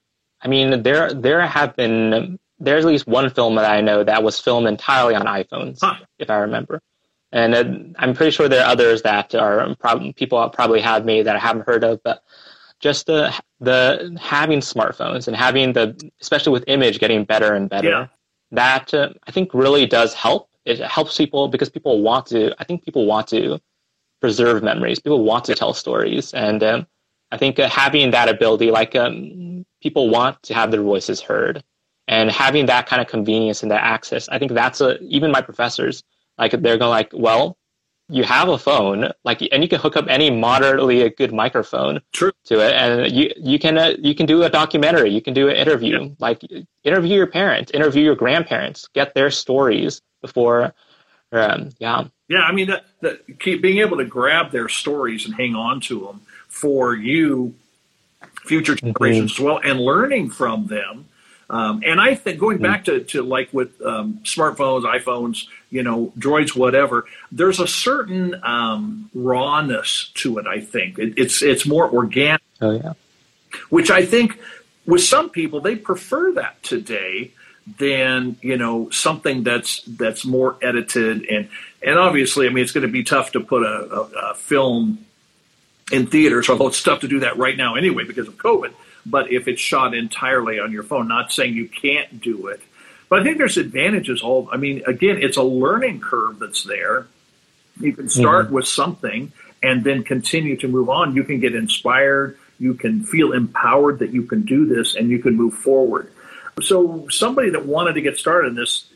I 0.41 0.47
mean, 0.49 0.83
there 0.83 1.13
there 1.13 1.45
have 1.45 1.75
been 1.75 2.39
there's 2.59 2.85
at 2.85 2.91
least 2.91 3.07
one 3.07 3.29
film 3.29 3.55
that 3.55 3.69
I 3.69 3.81
know 3.81 4.03
that 4.03 4.23
was 4.23 4.39
filmed 4.39 4.67
entirely 4.67 5.15
on 5.15 5.25
iPhones, 5.25 5.79
huh. 5.81 5.95
if 6.17 6.29
I 6.29 6.37
remember. 6.37 6.81
And 7.33 7.55
uh, 7.55 7.63
I'm 7.97 8.13
pretty 8.13 8.31
sure 8.31 8.47
there 8.47 8.63
are 8.63 8.71
others 8.71 9.01
that 9.01 9.33
are 9.33 9.75
prob- 9.75 10.15
people 10.15 10.47
probably 10.49 10.79
have 10.81 11.03
made 11.03 11.25
that 11.25 11.35
I 11.35 11.39
haven't 11.39 11.65
heard 11.67 11.83
of, 11.83 12.01
but 12.03 12.23
just 12.79 13.07
the 13.07 13.33
the 13.59 14.15
having 14.21 14.59
smartphones 14.59 15.27
and 15.27 15.35
having 15.35 15.73
the 15.73 16.11
especially 16.21 16.51
with 16.51 16.63
image 16.67 16.99
getting 16.99 17.25
better 17.25 17.55
and 17.55 17.67
better. 17.69 17.89
Yeah. 17.89 18.07
That 18.51 18.93
uh, 18.93 19.09
I 19.25 19.31
think 19.31 19.53
really 19.53 19.87
does 19.87 20.13
help. 20.13 20.49
It 20.63 20.79
helps 20.79 21.17
people 21.17 21.47
because 21.47 21.69
people 21.69 22.03
want 22.03 22.27
to. 22.27 22.53
I 22.59 22.65
think 22.65 22.85
people 22.85 23.07
want 23.07 23.27
to 23.29 23.59
preserve 24.21 24.61
memories. 24.61 24.99
People 24.99 25.23
want 25.23 25.43
to 25.45 25.55
tell 25.55 25.73
stories, 25.73 26.35
and 26.35 26.63
um, 26.63 26.87
I 27.31 27.37
think 27.37 27.57
uh, 27.57 27.67
having 27.67 28.11
that 28.11 28.29
ability, 28.29 28.69
like 28.69 28.95
um, 28.95 29.65
people 29.81 30.09
want 30.09 30.41
to 30.43 30.53
have 30.53 30.69
their 30.69 30.83
voices 30.83 31.19
heard, 31.19 31.63
and 32.07 32.29
having 32.29 32.67
that 32.67 32.85
kind 32.85 33.01
of 33.01 33.07
convenience 33.07 33.63
and 33.63 33.71
that 33.71 33.83
access. 33.83 34.29
I 34.29 34.37
think 34.37 34.51
that's 34.51 34.81
a 34.81 34.99
even 34.99 35.31
my 35.31 35.41
professors 35.41 36.03
like 36.37 36.51
they're 36.51 36.77
going 36.77 36.89
like, 36.89 37.11
well, 37.13 37.57
you 38.09 38.23
have 38.23 38.49
a 38.49 38.57
phone, 38.57 39.11
like, 39.23 39.41
and 39.51 39.63
you 39.63 39.69
can 39.69 39.79
hook 39.79 39.95
up 39.95 40.05
any 40.09 40.29
moderately 40.29 41.09
good 41.11 41.33
microphone 41.33 42.01
True. 42.11 42.31
to 42.45 42.59
it, 42.59 42.73
and 42.73 43.11
you 43.11 43.31
you 43.37 43.57
can 43.57 43.77
uh, 43.77 43.93
you 43.97 44.13
can 44.13 44.25
do 44.25 44.43
a 44.43 44.49
documentary, 44.49 45.09
you 45.09 45.21
can 45.21 45.33
do 45.33 45.47
an 45.47 45.55
interview, 45.55 46.03
yeah. 46.03 46.09
like 46.19 46.41
interview 46.83 47.15
your 47.15 47.27
parents, 47.27 47.71
interview 47.71 48.03
your 48.03 48.15
grandparents, 48.15 48.87
get 48.93 49.13
their 49.13 49.31
stories 49.31 50.01
before, 50.21 50.73
um, 51.31 51.69
yeah. 51.79 52.05
Yeah, 52.27 52.41
I 52.41 52.51
mean, 52.51 52.67
that, 52.67 52.85
that, 53.01 53.39
keep 53.39 53.61
being 53.61 53.79
able 53.79 53.97
to 53.97 54.05
grab 54.05 54.51
their 54.51 54.69
stories 54.69 55.25
and 55.25 55.35
hang 55.35 55.55
on 55.55 55.81
to 55.81 55.99
them 55.99 56.21
for 56.47 56.95
you, 56.95 57.55
future 58.43 58.75
mm-hmm. 58.75 58.87
generations 58.87 59.33
mm-hmm. 59.33 59.41
as 59.41 59.45
well, 59.45 59.61
and 59.63 59.79
learning 59.79 60.29
from 60.29 60.67
them 60.67 61.05
um, 61.49 61.83
and 61.85 62.01
I 62.01 62.15
think 62.15 62.39
going 62.39 62.57
back 62.57 62.85
to, 62.85 63.03
to 63.03 63.21
like 63.21 63.53
with 63.53 63.79
um, 63.81 64.19
smartphones, 64.23 64.83
iPhones, 64.83 65.45
you 65.73 65.83
know, 65.83 66.13
droids, 66.17 66.55
whatever, 66.55 67.05
there's 67.31 67.59
a 67.59 67.67
certain 67.67 68.39
um, 68.43 69.09
rawness 69.13 70.11
to 70.15 70.37
it. 70.37 70.45
I 70.45 70.61
think 70.61 70.99
it, 70.99 71.15
it's 71.17 71.41
it's 71.41 71.65
more 71.65 71.89
organic. 71.89 72.41
Oh 72.61 72.71
yeah. 72.71 72.93
Which 73.69 73.89
I 73.89 74.05
think 74.05 74.39
with 74.85 75.03
some 75.03 75.29
people 75.29 75.61
they 75.61 75.75
prefer 75.75 76.33
that 76.33 76.61
today 76.63 77.31
than 77.79 78.37
you 78.41 78.57
know 78.57 78.89
something 78.91 79.43
that's 79.43 79.81
that's 79.83 80.25
more 80.25 80.57
edited 80.61 81.25
and 81.25 81.49
and 81.81 81.97
obviously 81.97 82.45
I 82.45 82.49
mean 82.49 82.63
it's 82.63 82.73
going 82.73 82.85
to 82.85 82.91
be 82.91 83.03
tough 83.03 83.31
to 83.31 83.39
put 83.39 83.63
a, 83.63 83.93
a, 83.93 84.31
a 84.31 84.35
film 84.35 85.05
in 85.91 86.07
theaters, 86.07 86.49
although 86.49 86.67
it's 86.67 86.83
tough 86.83 87.01
to 87.01 87.07
do 87.07 87.21
that 87.21 87.37
right 87.37 87.57
now 87.57 87.75
anyway 87.75 88.03
because 88.03 88.27
of 88.27 88.37
COVID 88.37 88.73
but 89.05 89.31
if 89.31 89.47
it's 89.47 89.61
shot 89.61 89.93
entirely 89.93 90.59
on 90.59 90.71
your 90.71 90.83
phone, 90.83 91.07
not 91.07 91.31
saying 91.31 91.55
you 91.55 91.67
can't 91.67 92.21
do 92.21 92.47
it. 92.47 92.61
But 93.13 93.19
I 93.19 93.25
think 93.25 93.37
there's 93.37 93.57
advantages. 93.57 94.23
All 94.23 94.49
I 94.51 94.57
mean, 94.57 94.81
again, 94.87 95.19
it's 95.21 95.37
a 95.37 95.43
learning 95.43 95.99
curve 95.99 96.39
that's 96.39 96.63
there. 96.63 97.05
You 97.79 97.93
can 97.93 98.09
start 98.09 98.45
mm-hmm. 98.45 98.55
with 98.55 98.67
something 98.67 99.31
and 99.61 99.83
then 99.83 100.03
continue 100.03 100.57
to 100.57 100.67
move 100.67 100.89
on. 100.89 101.15
You 101.15 101.23
can 101.23 101.39
get 101.39 101.53
inspired. 101.53 102.39
You 102.57 102.73
can 102.73 103.03
feel 103.03 103.31
empowered 103.33 103.99
that 103.99 104.15
you 104.15 104.23
can 104.23 104.41
do 104.41 104.65
this 104.65 104.95
and 104.95 105.11
you 105.11 105.19
can 105.19 105.35
move 105.35 105.53
forward. 105.53 106.11
So 106.63 107.07
somebody 107.09 107.51
that 107.51 107.67
wanted 107.67 107.93
to 107.93 108.01
get 108.01 108.17
started 108.17 108.47
in 108.47 108.55
this, 108.55 108.87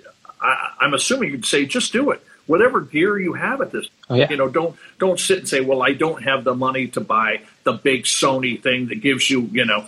I, 0.41 0.71
I'm 0.79 0.95
assuming 0.95 1.29
you'd 1.29 1.45
say, 1.45 1.67
just 1.67 1.93
do 1.93 2.09
it 2.09 2.25
whatever 2.47 2.81
gear 2.81 3.19
you 3.19 3.33
have 3.33 3.61
at 3.61 3.71
this. 3.71 3.87
Oh, 4.09 4.15
yeah. 4.15 4.29
You 4.29 4.37
know, 4.37 4.49
don't 4.49 4.75
don't 4.97 5.19
sit 5.19 5.39
and 5.39 5.47
say, 5.47 5.61
"Well, 5.61 5.83
I 5.83 5.93
don't 5.93 6.23
have 6.23 6.43
the 6.43 6.55
money 6.55 6.87
to 6.89 7.01
buy 7.01 7.41
the 7.63 7.73
big 7.73 8.03
Sony 8.03 8.61
thing 8.61 8.87
that 8.87 9.01
gives 9.01 9.29
you, 9.29 9.41
you 9.51 9.65
know, 9.65 9.87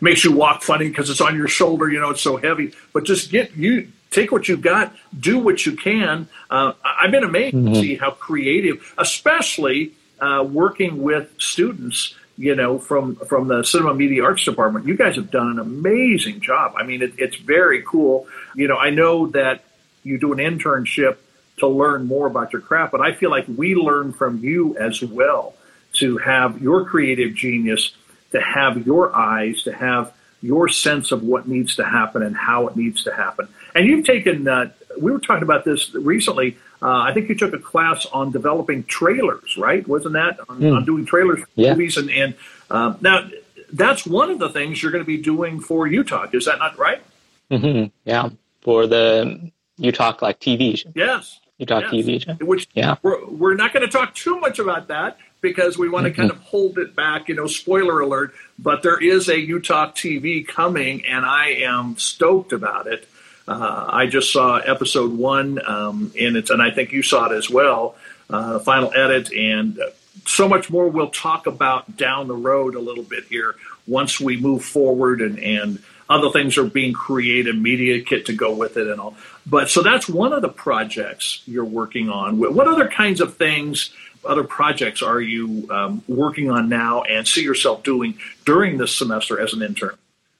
makes 0.00 0.24
you 0.24 0.32
walk 0.32 0.62
funny 0.62 0.88
because 0.88 1.10
it's 1.10 1.20
on 1.20 1.36
your 1.36 1.48
shoulder. 1.48 1.90
You 1.90 2.00
know, 2.00 2.10
it's 2.10 2.22
so 2.22 2.36
heavy." 2.36 2.72
But 2.92 3.04
just 3.04 3.30
get 3.30 3.56
you 3.56 3.92
take 4.10 4.32
what 4.32 4.48
you've 4.48 4.62
got, 4.62 4.94
do 5.18 5.38
what 5.38 5.66
you 5.66 5.76
can. 5.76 6.28
Uh, 6.48 6.72
I've 6.84 7.10
been 7.10 7.24
amazed 7.24 7.56
mm-hmm. 7.56 7.74
to 7.74 7.80
see 7.80 7.96
how 7.96 8.12
creative, 8.12 8.94
especially 8.96 9.92
uh, 10.20 10.44
working 10.48 11.02
with 11.02 11.30
students. 11.38 12.14
You 12.38 12.54
know, 12.54 12.78
from 12.78 13.16
from 13.16 13.48
the 13.48 13.64
Cinema 13.64 13.94
Media 13.94 14.22
Arts 14.22 14.44
Department, 14.44 14.86
you 14.86 14.94
guys 14.94 15.16
have 15.16 15.30
done 15.30 15.48
an 15.48 15.58
amazing 15.58 16.40
job. 16.40 16.74
I 16.76 16.82
mean, 16.82 17.00
it, 17.00 17.14
it's 17.16 17.36
very 17.36 17.82
cool. 17.82 18.28
You 18.54 18.68
know, 18.68 18.76
I 18.76 18.90
know 18.90 19.28
that 19.28 19.64
you 20.04 20.18
do 20.18 20.34
an 20.34 20.38
internship 20.38 21.16
to 21.58 21.66
learn 21.66 22.06
more 22.06 22.26
about 22.26 22.52
your 22.52 22.62
craft. 22.62 22.92
But 22.92 23.00
I 23.00 23.12
feel 23.12 23.30
like 23.30 23.46
we 23.48 23.74
learn 23.74 24.12
from 24.12 24.38
you 24.38 24.76
as 24.76 25.02
well 25.02 25.54
to 25.94 26.18
have 26.18 26.60
your 26.60 26.84
creative 26.84 27.34
genius, 27.34 27.94
to 28.32 28.40
have 28.40 28.86
your 28.86 29.14
eyes, 29.14 29.62
to 29.62 29.72
have 29.72 30.12
your 30.42 30.68
sense 30.68 31.12
of 31.12 31.22
what 31.22 31.48
needs 31.48 31.76
to 31.76 31.84
happen 31.84 32.22
and 32.22 32.36
how 32.36 32.68
it 32.68 32.76
needs 32.76 33.04
to 33.04 33.12
happen. 33.12 33.48
And 33.74 33.86
you've 33.86 34.04
taken, 34.04 34.46
uh, 34.46 34.70
we 35.00 35.10
were 35.10 35.18
talking 35.18 35.42
about 35.42 35.64
this 35.64 35.94
recently. 35.94 36.58
Uh, 36.82 37.00
I 37.00 37.14
think 37.14 37.28
you 37.28 37.34
took 37.34 37.54
a 37.54 37.58
class 37.58 38.06
on 38.06 38.32
developing 38.32 38.84
trailers, 38.84 39.56
right? 39.56 39.86
Wasn't 39.88 40.12
that 40.12 40.38
on, 40.48 40.60
mm. 40.60 40.76
on 40.76 40.84
doing 40.84 41.06
trailers 41.06 41.40
for 41.40 41.48
yeah. 41.54 41.72
movies? 41.72 41.96
And, 41.96 42.10
and 42.10 42.34
uh, 42.70 42.94
now, 43.00 43.28
that's 43.72 44.06
one 44.06 44.30
of 44.30 44.38
the 44.38 44.50
things 44.50 44.82
you're 44.82 44.92
going 44.92 45.02
to 45.02 45.06
be 45.06 45.20
doing 45.20 45.60
for 45.60 45.88
UTalk. 45.88 46.34
Is 46.34 46.44
that 46.44 46.58
not 46.58 46.78
right? 46.78 47.02
Mm-hmm. 47.50 47.86
Yeah, 48.04 48.30
for 48.60 48.86
the 48.86 49.50
UTalk 49.80 50.22
like 50.22 50.40
TV. 50.40 50.84
Yes. 50.94 51.40
UTalk 51.60 51.92
yes. 51.92 52.24
TV. 52.24 52.42
Which 52.42 52.68
yeah. 52.74 52.96
we're, 53.02 53.24
we're 53.26 53.54
not 53.54 53.72
going 53.72 53.84
to 53.84 53.90
talk 53.90 54.14
too 54.14 54.38
much 54.40 54.58
about 54.58 54.88
that 54.88 55.18
because 55.40 55.78
we 55.78 55.88
want 55.88 56.04
to 56.04 56.10
mm-hmm. 56.10 56.22
kind 56.22 56.30
of 56.30 56.38
hold 56.38 56.78
it 56.78 56.94
back, 56.94 57.28
you 57.28 57.34
know, 57.34 57.46
spoiler 57.46 58.00
alert, 58.00 58.34
but 58.58 58.82
there 58.82 59.02
is 59.02 59.28
a 59.28 59.34
UTalk 59.34 59.94
TV 59.94 60.46
coming 60.46 61.04
and 61.06 61.24
I 61.24 61.48
am 61.62 61.96
stoked 61.98 62.52
about 62.52 62.86
it. 62.86 63.08
Uh, 63.46 63.86
I 63.88 64.06
just 64.06 64.32
saw 64.32 64.56
episode 64.56 65.12
one 65.12 65.60
um, 65.66 66.12
and 66.18 66.36
it's, 66.36 66.50
and 66.50 66.60
I 66.60 66.70
think 66.70 66.92
you 66.92 67.02
saw 67.02 67.30
it 67.30 67.36
as 67.36 67.48
well, 67.48 67.94
uh, 68.28 68.58
final 68.58 68.92
edit 68.92 69.32
and 69.32 69.78
so 70.24 70.48
much 70.48 70.70
more 70.70 70.88
we'll 70.88 71.10
talk 71.10 71.46
about 71.46 71.96
down 71.96 72.26
the 72.26 72.34
road 72.34 72.74
a 72.74 72.80
little 72.80 73.04
bit 73.04 73.24
here 73.24 73.54
once 73.86 74.18
we 74.18 74.36
move 74.36 74.64
forward 74.64 75.20
and, 75.20 75.38
and 75.38 75.82
other 76.08 76.30
things 76.30 76.56
are 76.58 76.64
being 76.64 76.92
created, 76.92 77.60
media 77.60 78.00
kit 78.00 78.26
to 78.26 78.32
go 78.32 78.54
with 78.54 78.76
it 78.76 78.86
and 78.86 79.00
all. 79.00 79.16
But 79.46 79.68
so 79.70 79.82
that's 79.82 80.08
one 80.08 80.32
of 80.32 80.42
the 80.42 80.48
projects 80.48 81.42
you're 81.46 81.64
working 81.64 82.08
on. 82.08 82.38
What 82.38 82.68
other 82.68 82.88
kinds 82.88 83.20
of 83.20 83.36
things, 83.36 83.90
other 84.24 84.44
projects 84.44 85.02
are 85.02 85.20
you 85.20 85.68
um, 85.70 86.02
working 86.08 86.50
on 86.50 86.68
now 86.68 87.02
and 87.02 87.26
see 87.26 87.42
yourself 87.42 87.82
doing 87.82 88.18
during 88.44 88.78
this 88.78 88.94
semester 88.94 89.40
as 89.40 89.52
an 89.52 89.62
intern? 89.62 89.96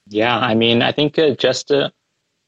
Yeah, 0.09 0.37
I 0.37 0.55
mean, 0.55 0.81
I 0.81 0.91
think 0.91 1.19
uh, 1.19 1.31
just 1.31 1.71
uh, 1.71 1.89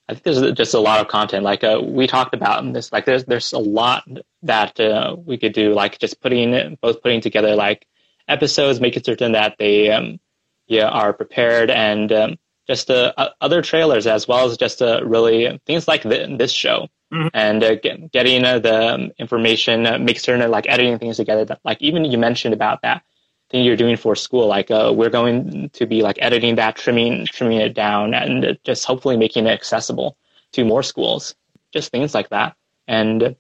I 0.08 0.14
think 0.14 0.24
there's 0.24 0.54
just 0.54 0.74
a 0.74 0.80
lot 0.80 1.02
of 1.02 1.08
content. 1.08 1.44
Like 1.44 1.64
uh, 1.64 1.80
we 1.84 2.08
talked 2.08 2.34
about 2.34 2.64
in 2.64 2.74
this, 2.74 2.92
like 2.92 3.06
there's 3.06 3.26
there's 3.26 3.54
a 3.54 3.60
lot 3.60 4.08
that 4.44 4.80
uh, 4.80 5.16
we 5.24 5.38
could 5.38 5.54
do. 5.54 5.74
Like 5.74 6.00
just 6.00 6.22
putting 6.22 6.78
both 6.82 7.02
putting 7.04 7.22
together 7.22 7.56
like 7.56 7.86
episodes, 8.28 8.80
making 8.80 9.04
certain 9.04 9.34
that 9.34 9.58
they 9.60 9.92
um, 9.92 10.20
yeah 10.68 10.88
are 10.88 11.14
prepared, 11.14 11.70
and 11.70 12.12
um, 12.12 12.40
just 12.70 12.92
uh, 12.92 13.12
other 13.42 13.64
trailers 13.64 14.06
as 14.06 14.28
well 14.28 14.46
as 14.46 14.56
just 14.56 14.80
uh, 14.80 15.02
really 15.04 15.60
things 15.66 15.88
like 15.88 16.04
the, 16.04 16.36
this 16.38 16.52
show 16.52 16.88
mm-hmm. 17.12 17.28
and 17.34 17.64
uh, 17.64 17.74
get, 17.74 18.12
getting 18.12 18.46
uh, 18.46 18.60
the 18.60 18.94
um, 18.94 19.12
information, 19.18 19.88
uh, 19.88 19.98
make 19.98 20.20
certain 20.20 20.50
like 20.52 20.70
editing 20.70 21.00
things 21.00 21.18
together. 21.18 21.44
That, 21.46 21.60
like 21.66 21.82
even 21.82 22.06
you 22.06 22.20
mentioned 22.20 22.54
about 22.54 22.84
that 22.84 23.02
thing 23.50 23.66
you're 23.66 23.76
doing 23.76 23.98
for 23.98 24.16
school. 24.16 24.46
Like 24.46 24.70
uh, 24.70 24.94
we're 24.96 25.10
going 25.10 25.72
to 25.72 25.88
be 25.88 26.04
like 26.04 26.18
editing 26.22 26.56
that, 26.58 26.76
trimming 26.76 27.26
trimming 27.26 27.58
it 27.58 27.74
down, 27.74 28.14
and 28.14 28.60
just 28.64 28.86
hopefully 28.86 29.18
making 29.18 29.48
it 29.48 29.52
accessible 29.52 30.16
to 30.52 30.64
more 30.64 30.84
schools. 30.84 31.34
Just 31.74 31.90
things 31.90 32.14
like 32.14 32.30
that. 32.30 32.56
And 32.88 33.36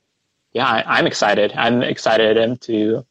yeah, 0.53 0.65
I, 0.65 0.97
am 0.97 1.05
excited. 1.05 1.53
I'm 1.55 1.83
excited 1.83 2.35
um, 2.39 2.57
to, 2.57 3.05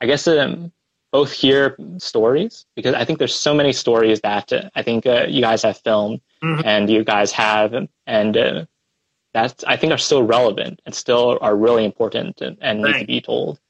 I 0.00 0.06
guess, 0.06 0.26
um, 0.26 0.72
both 1.14 1.30
hear 1.30 1.76
stories 1.98 2.66
because 2.74 2.92
I 2.92 3.04
think 3.04 3.20
there's 3.20 3.36
so 3.36 3.54
many 3.54 3.72
stories 3.72 4.20
that 4.22 4.52
uh, 4.52 4.68
I 4.74 4.82
think 4.82 5.06
uh, 5.06 5.26
you 5.28 5.42
guys 5.42 5.62
have 5.62 5.78
filmed 5.78 6.20
mm-hmm. 6.42 6.66
and 6.66 6.90
you 6.90 7.04
guys 7.04 7.30
have, 7.30 7.72
and 8.04 8.36
uh, 8.36 8.64
that 9.32 9.62
I 9.64 9.76
think 9.76 9.92
are 9.92 9.98
still 9.98 10.24
relevant 10.24 10.82
and 10.84 10.92
still 10.92 11.38
are 11.40 11.54
really 11.54 11.84
important 11.84 12.40
and, 12.40 12.58
and 12.60 12.82
need 12.82 12.98
to 12.98 13.06
be 13.06 13.20
told. 13.20 13.60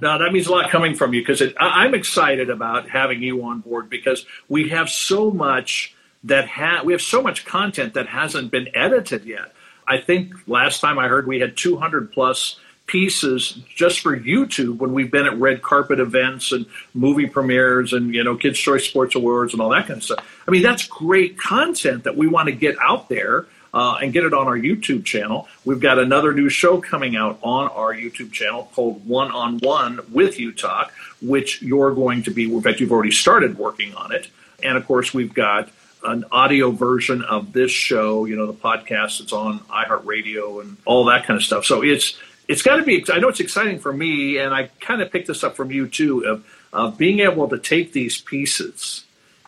Now 0.00 0.16
that 0.16 0.32
means 0.32 0.46
a 0.46 0.52
lot 0.52 0.70
coming 0.70 0.94
from 0.94 1.12
you 1.12 1.20
because 1.20 1.42
I'm 1.60 1.92
excited 1.94 2.48
about 2.48 2.88
having 2.88 3.22
you 3.22 3.44
on 3.44 3.60
board 3.60 3.90
because 3.90 4.24
we 4.48 4.70
have 4.70 4.88
so 4.88 5.30
much 5.30 5.94
that 6.24 6.48
ha- 6.48 6.80
we 6.82 6.94
have 6.94 7.02
so 7.02 7.20
much 7.20 7.44
content 7.44 7.92
that 7.92 8.08
hasn't 8.08 8.50
been 8.50 8.68
edited 8.74 9.26
yet. 9.26 9.52
I 9.86 9.98
think 9.98 10.32
last 10.46 10.80
time 10.80 10.98
I 10.98 11.08
heard 11.08 11.26
we 11.26 11.40
had 11.40 11.58
200 11.58 12.10
plus 12.10 12.58
pieces 12.88 13.60
just 13.72 14.00
for 14.00 14.18
YouTube 14.18 14.78
when 14.78 14.92
we've 14.92 15.10
been 15.10 15.26
at 15.26 15.38
red 15.38 15.62
carpet 15.62 16.00
events 16.00 16.50
and 16.50 16.66
movie 16.94 17.26
premieres 17.26 17.92
and 17.92 18.12
you 18.12 18.24
know 18.24 18.34
Kids 18.34 18.58
Choice 18.58 18.84
Sports 18.84 19.14
Awards 19.14 19.52
and 19.52 19.62
all 19.62 19.68
that 19.68 19.86
kind 19.86 19.98
of 19.98 20.04
stuff. 20.04 20.42
I 20.48 20.50
mean 20.50 20.62
that's 20.62 20.86
great 20.88 21.38
content 21.38 22.04
that 22.04 22.16
we 22.16 22.26
want 22.26 22.48
to 22.48 22.52
get 22.52 22.76
out 22.80 23.08
there 23.08 23.46
uh, 23.72 23.98
and 24.02 24.12
get 24.12 24.24
it 24.24 24.32
on 24.34 24.46
our 24.48 24.58
YouTube 24.58 25.04
channel. 25.04 25.46
We've 25.64 25.80
got 25.80 25.98
another 25.98 26.32
new 26.32 26.48
show 26.48 26.80
coming 26.80 27.14
out 27.14 27.38
on 27.42 27.68
our 27.68 27.94
YouTube 27.94 28.32
channel 28.32 28.70
called 28.74 29.06
One 29.06 29.30
on 29.30 29.58
One 29.58 30.00
with 30.10 30.36
UTalk, 30.38 30.90
which 31.20 31.62
you're 31.62 31.94
going 31.94 32.24
to 32.24 32.30
be. 32.30 32.52
In 32.52 32.60
fact, 32.62 32.80
you've 32.80 32.92
already 32.92 33.12
started 33.12 33.58
working 33.58 33.94
on 33.94 34.12
it, 34.12 34.28
and 34.62 34.76
of 34.76 34.86
course 34.86 35.12
we've 35.12 35.34
got 35.34 35.70
an 36.04 36.24
audio 36.30 36.70
version 36.70 37.22
of 37.22 37.52
this 37.52 37.70
show, 37.70 38.24
you 38.24 38.36
know, 38.36 38.46
the 38.46 38.54
podcast 38.54 39.18
that's 39.18 39.32
on 39.32 39.58
iHeartRadio 39.60 40.62
and 40.62 40.76
all 40.84 41.04
that 41.06 41.26
kind 41.26 41.36
of 41.36 41.42
stuff. 41.42 41.64
So 41.64 41.82
it's 41.82 42.16
it's 42.48 42.62
got 42.62 42.76
to 42.76 42.82
be. 42.82 43.04
I 43.12 43.18
know 43.18 43.28
it's 43.28 43.40
exciting 43.40 43.78
for 43.78 43.92
me, 43.92 44.38
and 44.38 44.54
I 44.54 44.70
kind 44.80 45.02
of 45.02 45.12
picked 45.12 45.28
this 45.28 45.44
up 45.44 45.54
from 45.54 45.70
you 45.70 45.86
too 45.86 46.42
of, 46.72 46.98
being 46.98 47.20
able 47.20 47.48
to 47.48 47.58
take 47.58 47.92
these 47.92 48.20
pieces 48.20 49.04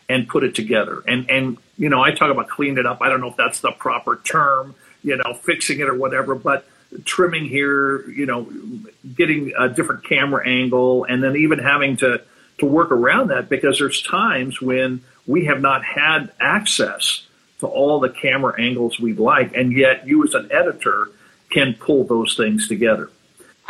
and 0.07 0.27
put 0.27 0.43
it 0.43 0.55
together. 0.55 1.03
And 1.07 1.29
and 1.29 1.57
you 1.77 1.89
know, 1.89 2.01
I 2.01 2.11
talk 2.11 2.31
about 2.31 2.47
cleaning 2.47 2.77
it 2.77 2.85
up. 2.85 3.01
I 3.01 3.09
don't 3.09 3.21
know 3.21 3.29
if 3.29 3.37
that's 3.37 3.59
the 3.59 3.71
proper 3.71 4.21
term, 4.23 4.75
you 5.03 5.17
know, 5.17 5.33
fixing 5.33 5.79
it 5.79 5.89
or 5.89 5.95
whatever, 5.95 6.35
but 6.35 6.67
trimming 7.05 7.45
here, 7.45 8.07
you 8.09 8.25
know, 8.25 8.47
getting 9.15 9.53
a 9.57 9.69
different 9.69 10.03
camera 10.03 10.47
angle, 10.47 11.05
and 11.05 11.23
then 11.23 11.35
even 11.35 11.59
having 11.59 11.97
to 11.97 12.21
to 12.59 12.65
work 12.65 12.91
around 12.91 13.29
that 13.29 13.49
because 13.49 13.79
there's 13.79 14.03
times 14.03 14.61
when 14.61 15.03
we 15.25 15.45
have 15.45 15.61
not 15.61 15.83
had 15.83 16.31
access 16.39 17.25
to 17.59 17.67
all 17.67 17.99
the 17.99 18.09
camera 18.09 18.59
angles 18.59 18.99
we'd 18.99 19.19
like, 19.19 19.55
and 19.55 19.73
yet 19.73 20.07
you 20.07 20.23
as 20.23 20.33
an 20.33 20.51
editor 20.51 21.09
can 21.51 21.73
pull 21.73 22.03
those 22.03 22.35
things 22.35 22.67
together. 22.67 23.09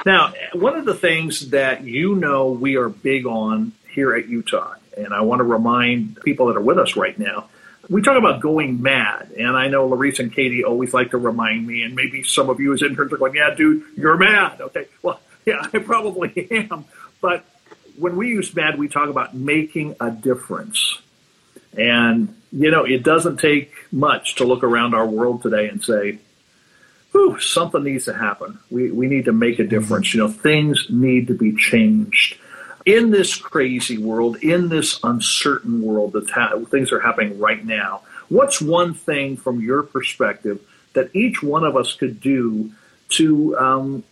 Now, 0.05 0.33
one 0.53 0.75
of 0.75 0.85
the 0.85 0.93
things 0.93 1.49
that 1.49 1.83
you 1.83 2.15
know 2.15 2.51
we 2.51 2.75
are 2.75 2.89
big 2.89 3.25
on 3.25 3.73
here 3.89 4.15
at 4.15 4.27
UTalk, 4.27 4.77
and 4.97 5.13
I 5.13 5.21
want 5.21 5.39
to 5.39 5.43
remind 5.43 6.21
people 6.21 6.47
that 6.47 6.57
are 6.57 6.61
with 6.61 6.79
us 6.79 6.95
right 6.95 7.17
now, 7.17 7.49
we 7.89 8.01
talk 8.01 8.17
about 8.17 8.39
going 8.39 8.81
mad, 8.81 9.31
and 9.37 9.49
I 9.49 9.67
know 9.67 9.87
Larissa 9.87 10.23
and 10.23 10.33
Katie 10.33 10.63
always 10.63 10.93
like 10.93 11.11
to 11.11 11.17
remind 11.17 11.67
me, 11.67 11.83
and 11.83 11.95
maybe 11.95 12.23
some 12.23 12.49
of 12.49 12.59
you 12.59 12.73
as 12.73 12.81
interns 12.81 13.11
are 13.11 13.17
going, 13.17 13.35
"Yeah, 13.35 13.53
dude, 13.53 13.83
you're 13.95 14.17
mad." 14.17 14.61
Okay, 14.61 14.87
well, 15.01 15.19
yeah, 15.45 15.67
I 15.73 15.79
probably 15.79 16.47
am, 16.51 16.85
but 17.19 17.43
when 17.97 18.15
we 18.15 18.29
use 18.29 18.55
mad, 18.55 18.77
we 18.77 18.87
talk 18.87 19.09
about 19.09 19.35
making 19.35 19.95
a 19.99 20.09
difference. 20.09 20.99
And, 21.77 22.35
you 22.51 22.71
know, 22.71 22.83
it 22.83 23.03
doesn't 23.03 23.37
take 23.37 23.73
much 23.91 24.35
to 24.35 24.45
look 24.45 24.63
around 24.63 24.93
our 24.93 25.05
world 25.05 25.41
today 25.41 25.69
and 25.69 25.83
say, 25.83 26.19
whew, 27.11 27.39
something 27.39 27.83
needs 27.83 28.05
to 28.05 28.13
happen. 28.13 28.59
We, 28.69 28.91
we 28.91 29.07
need 29.07 29.25
to 29.25 29.33
make 29.33 29.59
a 29.59 29.63
difference. 29.63 30.13
You 30.13 30.21
know, 30.21 30.29
things 30.29 30.87
need 30.89 31.27
to 31.27 31.33
be 31.33 31.55
changed. 31.55 32.37
In 32.85 33.11
this 33.11 33.35
crazy 33.35 33.97
world, 33.97 34.37
in 34.37 34.69
this 34.69 34.99
uncertain 35.03 35.81
world 35.83 36.13
that 36.13 36.29
ha- 36.29 36.57
things 36.69 36.91
are 36.91 36.99
happening 36.99 37.39
right 37.39 37.63
now, 37.63 38.01
what's 38.29 38.61
one 38.61 38.93
thing 38.93 39.37
from 39.37 39.61
your 39.61 39.83
perspective 39.83 40.59
that 40.93 41.15
each 41.15 41.43
one 41.43 41.63
of 41.63 41.77
us 41.77 41.93
could 41.93 42.19
do 42.19 42.71
to 43.09 43.57
um, 43.57 44.03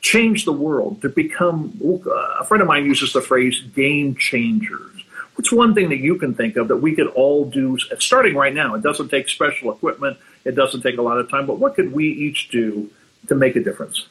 change 0.00 0.44
the 0.44 0.52
world, 0.52 1.02
to 1.02 1.08
become, 1.08 1.78
uh, 1.82 2.10
a 2.40 2.44
friend 2.44 2.62
of 2.62 2.68
mine 2.68 2.84
uses 2.84 3.12
the 3.12 3.20
phrase 3.20 3.60
game 3.74 4.14
changers. 4.16 4.90
What's 5.34 5.50
one 5.50 5.74
thing 5.74 5.88
that 5.88 5.98
you 5.98 6.16
can 6.16 6.34
think 6.34 6.56
of 6.56 6.68
that 6.68 6.76
we 6.76 6.94
could 6.94 7.08
all 7.08 7.44
do 7.44 7.76
starting 7.98 8.34
right 8.34 8.54
now? 8.54 8.74
It 8.74 8.82
doesn't 8.82 9.08
take 9.08 9.28
special 9.28 9.72
equipment. 9.72 10.16
It 10.44 10.54
doesn't 10.54 10.82
take 10.82 10.98
a 10.98 11.02
lot 11.02 11.18
of 11.18 11.30
time, 11.30 11.46
but 11.46 11.58
what 11.58 11.74
could 11.74 11.92
we 11.92 12.06
each 12.08 12.50
do 12.50 12.90
to 13.28 13.34
make 13.34 13.56
a 13.56 13.62
difference? 13.62 14.06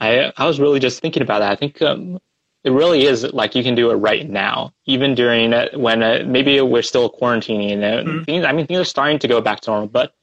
I, 0.00 0.32
I 0.36 0.46
was 0.46 0.60
really 0.60 0.80
just 0.80 1.00
thinking 1.00 1.22
about 1.22 1.40
that. 1.40 1.52
I 1.52 1.56
think 1.56 1.80
um, 1.82 2.20
it 2.64 2.70
really 2.70 3.06
is 3.06 3.24
like 3.32 3.54
you 3.54 3.62
can 3.62 3.74
do 3.74 3.90
it 3.90 3.94
right 3.94 4.28
now, 4.28 4.72
even 4.84 5.14
during 5.14 5.52
uh, 5.52 5.68
when 5.74 6.02
uh, 6.02 6.22
maybe 6.26 6.60
we're 6.60 6.82
still 6.82 7.10
quarantining. 7.10 7.78
Uh, 7.78 8.04
mm-hmm. 8.04 8.22
things, 8.24 8.44
I 8.44 8.52
mean, 8.52 8.66
things 8.66 8.80
are 8.80 8.84
starting 8.84 9.18
to 9.20 9.28
go 9.28 9.40
back 9.40 9.60
to 9.62 9.70
normal, 9.70 9.88
but 9.88 10.14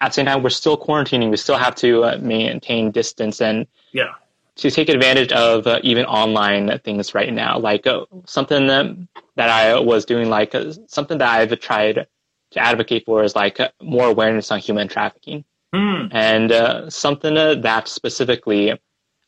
at 0.00 0.08
the 0.08 0.14
same 0.14 0.26
time, 0.26 0.42
we're 0.42 0.50
still 0.50 0.76
quarantining. 0.76 1.30
We 1.30 1.36
still 1.36 1.56
have 1.56 1.76
to 1.76 2.04
uh, 2.04 2.18
maintain 2.20 2.90
distance 2.90 3.40
and 3.40 3.66
yeah 3.92 4.14
to 4.56 4.70
take 4.70 4.88
advantage 4.88 5.32
of 5.32 5.66
uh, 5.66 5.80
even 5.82 6.04
online 6.06 6.78
things 6.80 7.14
right 7.14 7.32
now, 7.32 7.58
like 7.58 7.86
uh, 7.86 8.04
something 8.26 8.66
that, 8.66 8.86
that 9.36 9.48
I 9.48 9.78
was 9.80 10.04
doing, 10.04 10.28
like 10.28 10.54
uh, 10.54 10.72
something 10.86 11.18
that 11.18 11.28
I've 11.28 11.58
tried 11.60 12.06
to 12.52 12.60
advocate 12.60 13.04
for 13.04 13.22
is 13.22 13.34
like 13.34 13.58
more 13.80 14.06
awareness 14.06 14.50
on 14.50 14.58
human 14.58 14.88
trafficking. 14.88 15.44
Mm. 15.74 16.08
And 16.12 16.52
uh, 16.52 16.90
something 16.90 17.36
uh, 17.36 17.54
that 17.56 17.88
specifically 17.88 18.78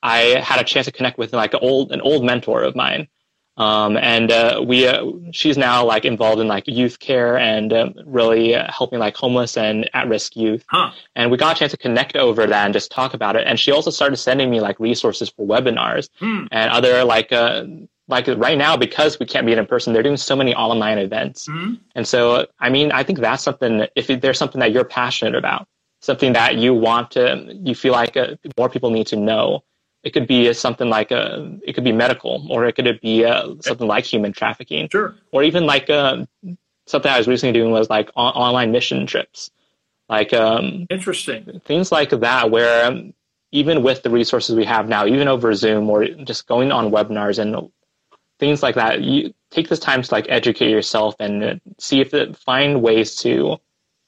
I 0.02 0.18
had 0.40 0.60
a 0.60 0.64
chance 0.64 0.86
to 0.86 0.92
connect 0.92 1.18
with 1.18 1.32
like 1.32 1.54
an 1.54 1.60
old, 1.62 1.92
an 1.92 2.00
old 2.00 2.24
mentor 2.24 2.62
of 2.62 2.76
mine 2.76 3.08
um, 3.56 3.96
and 3.96 4.32
uh, 4.32 4.62
we, 4.66 4.86
uh, 4.86 5.04
she's 5.30 5.56
now 5.56 5.84
like 5.84 6.04
involved 6.04 6.40
in 6.40 6.48
like 6.48 6.66
youth 6.66 6.98
care 6.98 7.38
and 7.38 7.72
um, 7.72 7.94
really 8.04 8.54
uh, 8.54 8.70
helping 8.70 8.98
like 8.98 9.16
homeless 9.16 9.56
and 9.56 9.88
at-risk 9.94 10.34
youth. 10.34 10.64
Huh. 10.68 10.90
And 11.14 11.30
we 11.30 11.36
got 11.36 11.56
a 11.56 11.58
chance 11.58 11.70
to 11.70 11.78
connect 11.78 12.16
over 12.16 12.46
that 12.46 12.64
and 12.64 12.74
just 12.74 12.90
talk 12.90 13.14
about 13.14 13.36
it. 13.36 13.46
And 13.46 13.58
she 13.58 13.70
also 13.70 13.90
started 13.90 14.16
sending 14.16 14.50
me 14.50 14.60
like 14.60 14.80
resources 14.80 15.28
for 15.28 15.46
webinars 15.46 16.08
hmm. 16.18 16.46
and 16.50 16.70
other 16.70 17.04
like, 17.04 17.32
uh, 17.32 17.64
like 18.08 18.26
right 18.26 18.58
now 18.58 18.76
because 18.76 19.18
we 19.18 19.26
can't 19.26 19.46
meet 19.46 19.58
in 19.58 19.66
person, 19.66 19.92
they're 19.92 20.02
doing 20.02 20.16
so 20.16 20.36
many 20.36 20.54
online 20.54 20.98
events. 20.98 21.46
Hmm. 21.46 21.74
And 21.94 22.06
so, 22.06 22.46
I 22.58 22.68
mean, 22.68 22.92
I 22.92 23.02
think 23.02 23.18
that's 23.18 23.42
something. 23.42 23.86
If 23.96 24.08
there's 24.20 24.38
something 24.38 24.60
that 24.60 24.72
you're 24.72 24.84
passionate 24.84 25.34
about, 25.34 25.66
something 26.00 26.34
that 26.34 26.56
you 26.56 26.74
want 26.74 27.12
to, 27.12 27.54
you 27.62 27.74
feel 27.74 27.92
like 27.92 28.16
uh, 28.16 28.36
more 28.58 28.68
people 28.68 28.90
need 28.90 29.06
to 29.08 29.16
know 29.16 29.64
it 30.02 30.12
could 30.12 30.26
be 30.26 30.52
something 30.52 30.90
like 30.90 31.10
a, 31.10 31.58
it 31.66 31.72
could 31.72 31.82
be 31.82 31.92
medical, 31.92 32.46
or 32.50 32.66
it 32.66 32.74
could 32.74 33.00
be 33.00 33.24
uh, 33.24 33.54
something 33.60 33.88
like 33.88 34.04
human 34.04 34.32
trafficking, 34.32 34.88
sure, 34.90 35.16
or 35.32 35.42
even 35.42 35.64
like 35.64 35.88
uh, 35.88 36.26
something 36.86 37.10
I 37.10 37.16
was 37.16 37.26
recently 37.26 37.58
doing 37.58 37.72
was 37.72 37.88
like 37.88 38.10
on- 38.14 38.34
online 38.34 38.70
mission 38.70 39.06
trips, 39.06 39.50
like 40.10 40.34
um, 40.34 40.86
interesting 40.90 41.62
things 41.64 41.90
like 41.90 42.10
that, 42.10 42.50
where 42.50 42.86
um, 42.86 43.14
even 43.50 43.82
with 43.82 44.02
the 44.02 44.10
resources 44.10 44.54
we 44.54 44.66
have 44.66 44.88
now, 44.88 45.06
even 45.06 45.26
over 45.26 45.54
Zoom 45.54 45.88
or 45.88 46.04
just 46.06 46.46
going 46.46 46.70
on 46.70 46.90
webinars 46.90 47.38
and 47.38 47.70
things 48.38 48.62
like 48.62 48.74
that, 48.74 49.02
you 49.02 49.32
take 49.50 49.68
this 49.68 49.78
time 49.78 50.02
to 50.02 50.14
like 50.14 50.26
educate 50.28 50.70
yourself 50.70 51.14
and 51.20 51.60
see 51.78 52.00
if 52.00 52.14
it, 52.14 52.36
find 52.36 52.82
ways 52.82 53.16
to, 53.16 53.56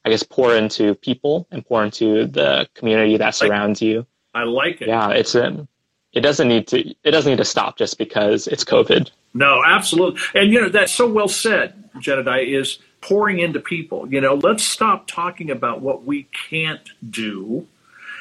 I 0.04 0.10
guess, 0.10 0.22
pour 0.22 0.54
into 0.54 0.94
people 0.94 1.46
and 1.50 1.64
pour 1.64 1.84
into 1.84 2.26
the 2.26 2.68
community 2.74 3.16
that 3.16 3.34
surrounds 3.34 3.80
you. 3.80 4.06
I 4.34 4.44
like 4.44 4.82
it. 4.82 4.88
Yeah, 4.88 5.10
it's 5.10 5.34
um, 5.34 5.68
it 6.12 6.20
doesn't 6.20 6.48
need 6.48 6.66
to 6.68 6.78
it 7.04 7.10
doesn't 7.10 7.30
need 7.30 7.38
to 7.38 7.44
stop 7.44 7.78
just 7.78 7.98
because 7.98 8.46
it's 8.46 8.64
COVID. 8.64 9.10
No, 9.34 9.62
absolutely. 9.64 10.20
And 10.34 10.52
you 10.52 10.60
know 10.60 10.68
that's 10.68 10.92
so 10.92 11.10
well 11.10 11.28
said, 11.28 11.90
Jedidiah, 11.96 12.60
is 12.60 12.78
pouring 13.00 13.38
into 13.38 13.60
people. 13.60 14.12
You 14.12 14.20
know, 14.20 14.34
let's 14.34 14.64
stop 14.64 15.06
talking 15.06 15.50
about 15.50 15.80
what 15.80 16.04
we 16.04 16.24
can't 16.50 16.88
do 17.08 17.66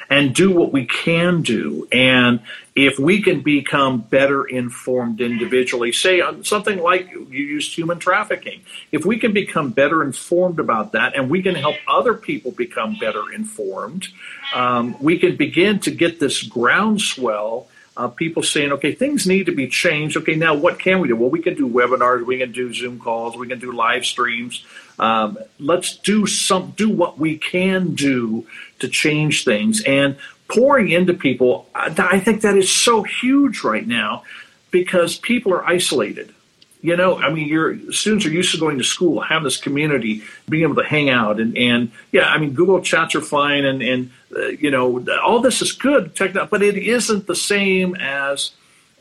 and 0.09 0.33
do 0.33 0.51
what 0.51 0.71
we 0.71 0.85
can 0.85 1.41
do. 1.41 1.87
And 1.91 2.39
if 2.75 2.99
we 2.99 3.21
can 3.21 3.41
become 3.41 3.99
better 3.99 4.43
informed 4.45 5.21
individually, 5.21 5.91
say 5.91 6.21
on 6.21 6.43
something 6.43 6.81
like 6.81 7.09
you 7.11 7.27
used 7.29 7.73
human 7.73 7.99
trafficking, 7.99 8.61
if 8.91 9.05
we 9.05 9.17
can 9.17 9.33
become 9.33 9.71
better 9.71 10.03
informed 10.03 10.59
about 10.59 10.91
that 10.91 11.15
and 11.15 11.29
we 11.29 11.41
can 11.41 11.55
help 11.55 11.75
other 11.87 12.13
people 12.13 12.51
become 12.51 12.97
better 12.99 13.31
informed, 13.33 14.07
um, 14.53 14.95
we 15.01 15.17
can 15.17 15.35
begin 15.35 15.79
to 15.79 15.91
get 15.91 16.19
this 16.19 16.43
groundswell 16.43 17.67
uh, 17.97 18.09
people 18.09 18.43
saying, 18.43 18.73
okay, 18.73 18.93
things 18.93 19.25
need 19.25 19.45
to 19.45 19.53
be 19.53 19.67
changed. 19.67 20.17
Okay, 20.17 20.35
now 20.35 20.53
what 20.53 20.79
can 20.79 20.99
we 20.99 21.07
do? 21.07 21.15
Well, 21.15 21.29
we 21.29 21.41
can 21.41 21.55
do 21.55 21.67
webinars, 21.67 22.25
we 22.25 22.39
can 22.39 22.51
do 22.51 22.73
Zoom 22.73 22.99
calls, 22.99 23.37
we 23.37 23.47
can 23.47 23.59
do 23.59 23.71
live 23.71 24.05
streams. 24.05 24.65
Um, 24.99 25.37
let's 25.59 25.97
do 25.97 26.25
some, 26.25 26.71
do 26.71 26.89
what 26.89 27.17
we 27.17 27.37
can 27.37 27.95
do 27.95 28.47
to 28.79 28.87
change 28.87 29.43
things. 29.43 29.81
And 29.83 30.17
pouring 30.47 30.89
into 30.89 31.13
people, 31.13 31.67
I 31.73 32.19
think 32.19 32.41
that 32.41 32.57
is 32.57 32.71
so 32.71 33.03
huge 33.03 33.63
right 33.63 33.85
now 33.85 34.23
because 34.71 35.17
people 35.17 35.53
are 35.53 35.65
isolated. 35.65 36.33
You 36.81 36.95
know, 36.95 37.17
I 37.17 37.33
mean, 37.33 37.47
your 37.47 37.91
students 37.91 38.27
are 38.27 38.29
used 38.29 38.51
to 38.51 38.59
going 38.59 38.77
to 38.77 38.83
school, 38.83 39.19
having 39.19 39.45
this 39.45 39.57
community, 39.57 40.21
being 40.47 40.61
able 40.61 40.75
to 40.75 40.83
hang 40.83 41.09
out, 41.09 41.39
and, 41.39 41.57
and 41.57 41.91
yeah, 42.11 42.27
I 42.27 42.37
mean, 42.37 42.53
Google 42.53 42.79
chats 42.81 43.15
are 43.15 43.21
fine, 43.21 43.65
and 43.65 43.81
and 43.81 44.11
uh, 44.35 44.49
you 44.49 44.69
know, 44.69 45.03
all 45.23 45.39
this 45.39 45.63
is 45.63 45.71
good, 45.71 46.15
techno- 46.15 46.45
but 46.45 46.61
it 46.61 46.77
isn't 46.77 47.25
the 47.25 47.35
same 47.35 47.95
as, 47.95 48.51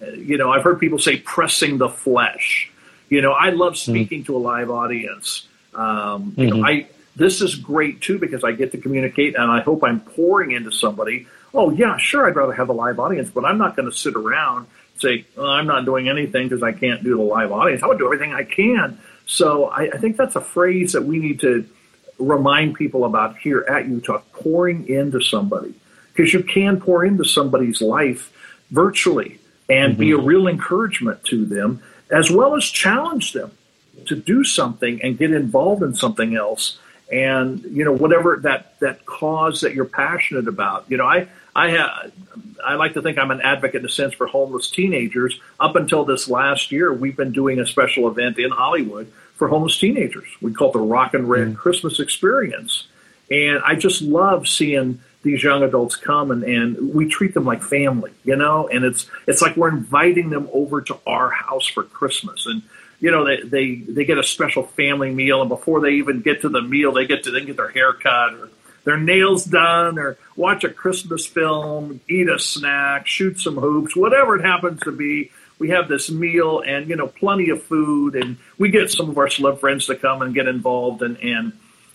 uh, 0.00 0.12
you 0.12 0.38
know, 0.38 0.50
I've 0.50 0.62
heard 0.62 0.80
people 0.80 0.98
say 0.98 1.18
pressing 1.18 1.76
the 1.76 1.90
flesh. 1.90 2.70
You 3.10 3.20
know, 3.20 3.32
I 3.32 3.50
love 3.50 3.74
hmm. 3.74 3.90
speaking 3.90 4.22
mm 4.22 4.26
to 4.26 4.36
a 4.36 4.38
live 4.38 4.70
audience. 4.70 5.46
Um, 5.74 5.84
mm-hmm. 5.84 6.40
You 6.40 6.46
know, 6.46 6.56
mm-hmm. 6.56 6.64
I 6.64 6.86
this 7.16 7.40
is 7.40 7.54
great 7.54 8.00
too 8.00 8.18
because 8.18 8.44
I 8.44 8.52
get 8.52 8.72
to 8.72 8.78
communicate, 8.78 9.36
and 9.36 9.50
I 9.50 9.60
hope 9.60 9.84
I'm 9.84 10.00
pouring 10.00 10.52
into 10.52 10.72
somebody. 10.72 11.26
Oh 11.52 11.70
yeah, 11.70 11.96
sure, 11.96 12.26
I'd 12.26 12.36
rather 12.36 12.52
have 12.52 12.68
a 12.68 12.72
live 12.72 12.98
audience, 12.98 13.30
but 13.30 13.44
I'm 13.44 13.58
not 13.58 13.76
going 13.76 13.90
to 13.90 13.96
sit 13.96 14.14
around 14.14 14.66
and 14.92 15.00
say, 15.00 15.24
oh, 15.36 15.46
I'm 15.46 15.66
not 15.66 15.84
doing 15.84 16.08
anything 16.08 16.48
because 16.48 16.62
I 16.62 16.72
can't 16.72 17.02
do 17.04 17.16
the 17.16 17.22
live 17.22 17.52
audience. 17.52 17.82
I 17.82 17.86
would 17.86 17.98
do 17.98 18.06
everything 18.06 18.32
I 18.34 18.44
can. 18.44 18.98
So 19.26 19.66
I, 19.66 19.90
I 19.90 19.98
think 19.98 20.16
that's 20.16 20.36
a 20.36 20.40
phrase 20.40 20.92
that 20.92 21.04
we 21.04 21.18
need 21.18 21.40
to 21.40 21.66
remind 22.18 22.74
people 22.74 23.04
about 23.04 23.38
here 23.38 23.64
at 23.68 23.86
UTalk, 23.86 24.22
pouring 24.32 24.88
into 24.88 25.20
somebody. 25.20 25.74
Because 26.12 26.32
you 26.32 26.42
can 26.42 26.80
pour 26.80 27.04
into 27.04 27.24
somebody's 27.24 27.80
life 27.80 28.32
virtually 28.70 29.38
and 29.68 29.92
mm-hmm. 29.92 30.00
be 30.00 30.10
a 30.12 30.18
real 30.18 30.46
encouragement 30.46 31.24
to 31.24 31.44
them, 31.44 31.82
as 32.10 32.30
well 32.30 32.54
as 32.54 32.64
challenge 32.64 33.32
them 33.32 33.50
to 34.06 34.14
do 34.14 34.44
something 34.44 35.00
and 35.02 35.18
get 35.18 35.32
involved 35.32 35.82
in 35.82 35.94
something 35.94 36.36
else. 36.36 36.78
And, 37.12 37.62
you 37.64 37.84
know, 37.84 37.92
whatever 37.92 38.38
that, 38.42 38.78
that 38.80 39.04
cause 39.04 39.60
that 39.60 39.74
you're 39.74 39.84
passionate 39.84 40.48
about. 40.48 40.86
You 40.88 40.96
know, 40.96 41.06
I, 41.06 41.28
I 41.54 41.70
have, 41.70 42.12
I 42.64 42.74
like 42.74 42.94
to 42.94 43.02
think 43.02 43.18
I'm 43.18 43.30
an 43.30 43.42
advocate 43.42 43.80
in 43.80 43.86
a 43.86 43.90
sense 43.90 44.14
for 44.14 44.26
homeless 44.26 44.70
teenagers. 44.70 45.38
Up 45.60 45.76
until 45.76 46.04
this 46.04 46.28
last 46.28 46.72
year, 46.72 46.92
we've 46.92 47.16
been 47.16 47.32
doing 47.32 47.60
a 47.60 47.66
special 47.66 48.08
event 48.08 48.38
in 48.38 48.50
Hollywood 48.50 49.12
for 49.34 49.48
homeless 49.48 49.78
teenagers. 49.78 50.28
We 50.40 50.52
call 50.52 50.70
it 50.70 50.72
the 50.72 50.80
Rock 50.80 51.14
and 51.14 51.28
Red 51.28 51.48
mm. 51.48 51.56
Christmas 51.56 52.00
Experience. 52.00 52.86
And 53.30 53.62
I 53.64 53.74
just 53.74 54.02
love 54.02 54.48
seeing 54.48 55.00
these 55.22 55.42
young 55.42 55.62
adults 55.62 55.96
come 55.96 56.30
and, 56.30 56.44
and 56.44 56.94
we 56.94 57.08
treat 57.08 57.34
them 57.34 57.44
like 57.44 57.62
family, 57.62 58.12
you 58.24 58.36
know, 58.36 58.68
and 58.68 58.84
it's 58.84 59.10
it's 59.26 59.40
like 59.40 59.56
we're 59.56 59.70
inviting 59.70 60.30
them 60.30 60.48
over 60.52 60.82
to 60.82 60.98
our 61.06 61.30
house 61.30 61.66
for 61.66 61.82
Christmas. 61.82 62.46
And 62.46 62.62
you 63.00 63.10
know, 63.10 63.24
they, 63.24 63.40
they, 63.42 63.74
they 63.74 64.04
get 64.04 64.18
a 64.18 64.22
special 64.22 64.62
family 64.62 65.12
meal 65.12 65.40
and 65.40 65.48
before 65.48 65.80
they 65.80 65.90
even 65.90 66.20
get 66.20 66.42
to 66.42 66.48
the 66.48 66.62
meal 66.62 66.92
they 66.92 67.06
get 67.06 67.24
to 67.24 67.30
they 67.30 67.44
get 67.44 67.56
their 67.56 67.70
hair 67.70 67.92
cut 67.92 68.34
or 68.34 68.50
their 68.84 68.98
nails 68.98 69.44
done 69.44 69.98
or 69.98 70.18
watch 70.36 70.62
a 70.62 70.68
Christmas 70.68 71.26
film, 71.26 72.00
eat 72.08 72.28
a 72.28 72.38
snack, 72.38 73.06
shoot 73.06 73.40
some 73.40 73.56
hoops, 73.56 73.96
whatever 73.96 74.36
it 74.36 74.44
happens 74.44 74.80
to 74.82 74.92
be. 74.92 75.30
We 75.58 75.70
have 75.70 75.88
this 75.88 76.10
meal 76.10 76.60
and, 76.60 76.88
you 76.88 76.96
know, 76.96 77.08
plenty 77.08 77.48
of 77.48 77.62
food 77.62 78.14
and 78.14 78.36
we 78.58 78.70
get 78.70 78.90
some 78.90 79.08
of 79.08 79.16
our 79.16 79.28
celeb 79.28 79.60
friends 79.60 79.86
to 79.86 79.96
come 79.96 80.20
and 80.20 80.34
get 80.34 80.46
involved 80.46 81.02
and, 81.02 81.16
and 81.18 81.52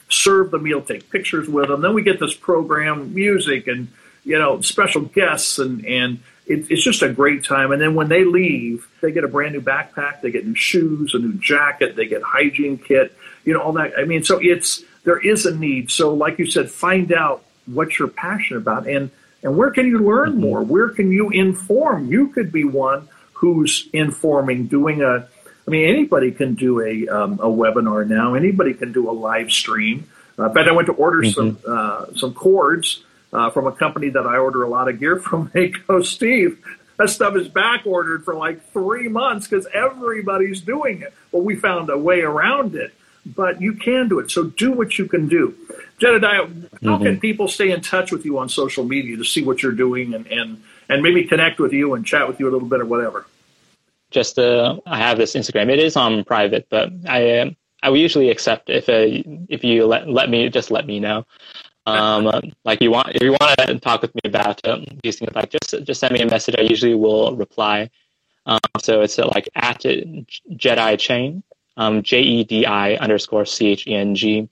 serve 0.09 0.49
the 0.49 0.57
meal, 0.57 0.81
take 0.81 1.09
pictures 1.11 1.47
with 1.47 1.67
them. 1.67 1.81
Then 1.81 1.93
we 1.93 2.01
get 2.01 2.19
this 2.19 2.33
program, 2.33 3.13
music 3.13 3.67
and, 3.67 3.89
you 4.23 4.39
know, 4.39 4.61
special 4.61 5.01
guests 5.01 5.59
and, 5.59 5.85
and 5.85 6.19
it, 6.49 6.69
it's 6.69 6.83
just 6.83 7.03
a 7.03 7.13
great 7.13 7.45
time. 7.45 7.71
And 7.71 7.81
then 7.81 7.95
when 7.95 8.09
they 8.09 8.25
leave, 8.25 8.87
they 9.01 9.11
get 9.11 9.23
a 9.23 9.27
brand 9.27 9.53
new 9.53 9.61
backpack, 9.61 10.21
they 10.21 10.31
get 10.31 10.45
new 10.45 10.55
shoes, 10.55 11.13
a 11.13 11.19
new 11.19 11.33
jacket, 11.33 11.95
they 11.95 12.07
get 12.07 12.23
hygiene 12.23 12.77
kit, 12.77 13.15
you 13.45 13.53
know, 13.53 13.61
all 13.61 13.71
that. 13.73 13.93
I 13.97 14.05
mean, 14.05 14.23
so 14.23 14.39
it's, 14.41 14.83
there 15.03 15.19
is 15.19 15.45
a 15.45 15.55
need. 15.55 15.91
So, 15.91 16.13
like 16.13 16.39
you 16.39 16.45
said, 16.47 16.69
find 16.69 17.13
out 17.13 17.45
what 17.65 17.97
you're 17.97 18.07
passionate 18.07 18.59
about 18.59 18.87
and 18.87 19.11
and 19.41 19.55
where 19.55 19.71
can 19.71 19.87
you 19.87 19.99
learn 19.99 20.31
mm-hmm. 20.31 20.41
more? 20.41 20.63
Where 20.63 20.89
can 20.89 21.11
you 21.11 21.29
inform? 21.29 22.11
You 22.11 22.27
could 22.29 22.51
be 22.51 22.63
one 22.63 23.07
who's 23.33 23.87
informing, 23.93 24.67
doing 24.67 25.01
a. 25.01 25.27
I 25.67 25.71
mean, 25.71 25.87
anybody 25.87 26.31
can 26.31 26.55
do 26.55 26.81
a 26.81 27.07
um, 27.07 27.33
a 27.39 27.47
webinar 27.47 28.05
now. 28.07 28.33
Anybody 28.33 28.73
can 28.73 28.91
do 28.91 29.09
a 29.09 29.13
live 29.13 29.51
stream. 29.51 30.09
Uh, 30.37 30.47
in 30.47 30.53
fact, 30.53 30.67
I 30.67 30.71
went 30.71 30.87
to 30.87 30.93
order 30.93 31.21
mm-hmm. 31.21 31.31
some 31.31 31.57
uh, 31.65 32.05
some 32.15 32.33
cords 32.33 33.03
uh, 33.33 33.49
from 33.49 33.67
a 33.67 33.71
company 33.71 34.09
that 34.09 34.25
I 34.25 34.37
order 34.37 34.63
a 34.63 34.69
lot 34.69 34.89
of 34.89 34.99
gear 34.99 35.17
from. 35.17 35.51
Go, 35.87 36.01
Steve, 36.01 36.63
that 36.97 37.09
stuff 37.09 37.35
is 37.35 37.47
back 37.47 37.85
ordered 37.85 38.25
for 38.25 38.35
like 38.35 38.71
three 38.71 39.07
months 39.07 39.47
because 39.47 39.67
everybody's 39.73 40.61
doing 40.61 41.01
it. 41.01 41.13
Well, 41.31 41.43
we 41.43 41.55
found 41.55 41.89
a 41.89 41.97
way 41.97 42.21
around 42.21 42.75
it 42.75 42.93
but 43.35 43.61
you 43.61 43.73
can 43.73 44.07
do 44.07 44.19
it. 44.19 44.31
So 44.31 44.45
do 44.45 44.71
what 44.71 44.97
you 44.97 45.05
can 45.05 45.27
do. 45.27 45.55
Jedidiah, 45.99 46.21
how 46.23 46.47
mm-hmm. 46.47 47.03
can 47.03 47.19
people 47.19 47.47
stay 47.47 47.71
in 47.71 47.81
touch 47.81 48.11
with 48.11 48.25
you 48.25 48.37
on 48.37 48.49
social 48.49 48.83
media 48.83 49.17
to 49.17 49.23
see 49.23 49.43
what 49.43 49.61
you're 49.61 49.71
doing 49.71 50.13
and, 50.13 50.27
and, 50.27 50.63
and 50.87 51.03
maybe 51.03 51.25
connect 51.25 51.59
with 51.59 51.73
you 51.73 51.93
and 51.93 52.05
chat 52.05 52.27
with 52.27 52.39
you 52.39 52.49
a 52.49 52.51
little 52.51 52.67
bit 52.67 52.81
or 52.81 52.85
whatever? 52.85 53.25
Just 54.11 54.39
uh, 54.39 54.79
I 54.85 54.97
have 54.97 55.17
this 55.17 55.35
Instagram. 55.35 55.69
It 55.69 55.79
is 55.79 55.95
on 55.95 56.23
private, 56.23 56.67
but 56.69 56.89
I 57.07 57.39
uh, 57.39 57.49
I 57.83 57.89
will 57.91 57.97
usually 57.97 58.29
accept 58.29 58.69
if 58.69 58.89
uh, 58.89 59.21
if 59.49 59.63
you 59.63 59.85
let 59.85 60.09
let 60.09 60.31
me 60.31 60.49
just 60.49 60.71
let 60.71 60.87
me 60.87 60.99
know. 60.99 61.25
Um, 61.85 62.29
like 62.65 62.81
you 62.81 62.91
want 62.91 63.15
if 63.15 63.23
you 63.23 63.31
want 63.31 63.57
to 63.59 63.79
talk 63.79 64.01
with 64.01 64.13
me 64.15 64.21
about 64.25 64.65
um, 64.67 64.85
these 65.03 65.17
things, 65.19 65.33
like 65.33 65.49
just 65.49 65.83
just 65.85 65.99
send 65.99 66.13
me 66.13 66.21
a 66.21 66.27
message. 66.27 66.55
I 66.57 66.61
usually 66.61 66.93
will 66.93 67.35
reply. 67.35 67.89
Um, 68.45 68.59
so 68.79 69.01
it's 69.01 69.17
uh, 69.17 69.27
like 69.33 69.49
at 69.55 69.81
Jedi 69.81 70.99
Cheng 70.99 71.43
um, 71.79 72.03
J 72.03 72.21
E 72.21 72.43
D 72.43 72.65
I 72.65 72.95
underscore 72.95 73.45
C 73.45 73.67
H 73.67 73.87
E 73.87 73.95
N 73.95 74.13
G. 74.13 74.49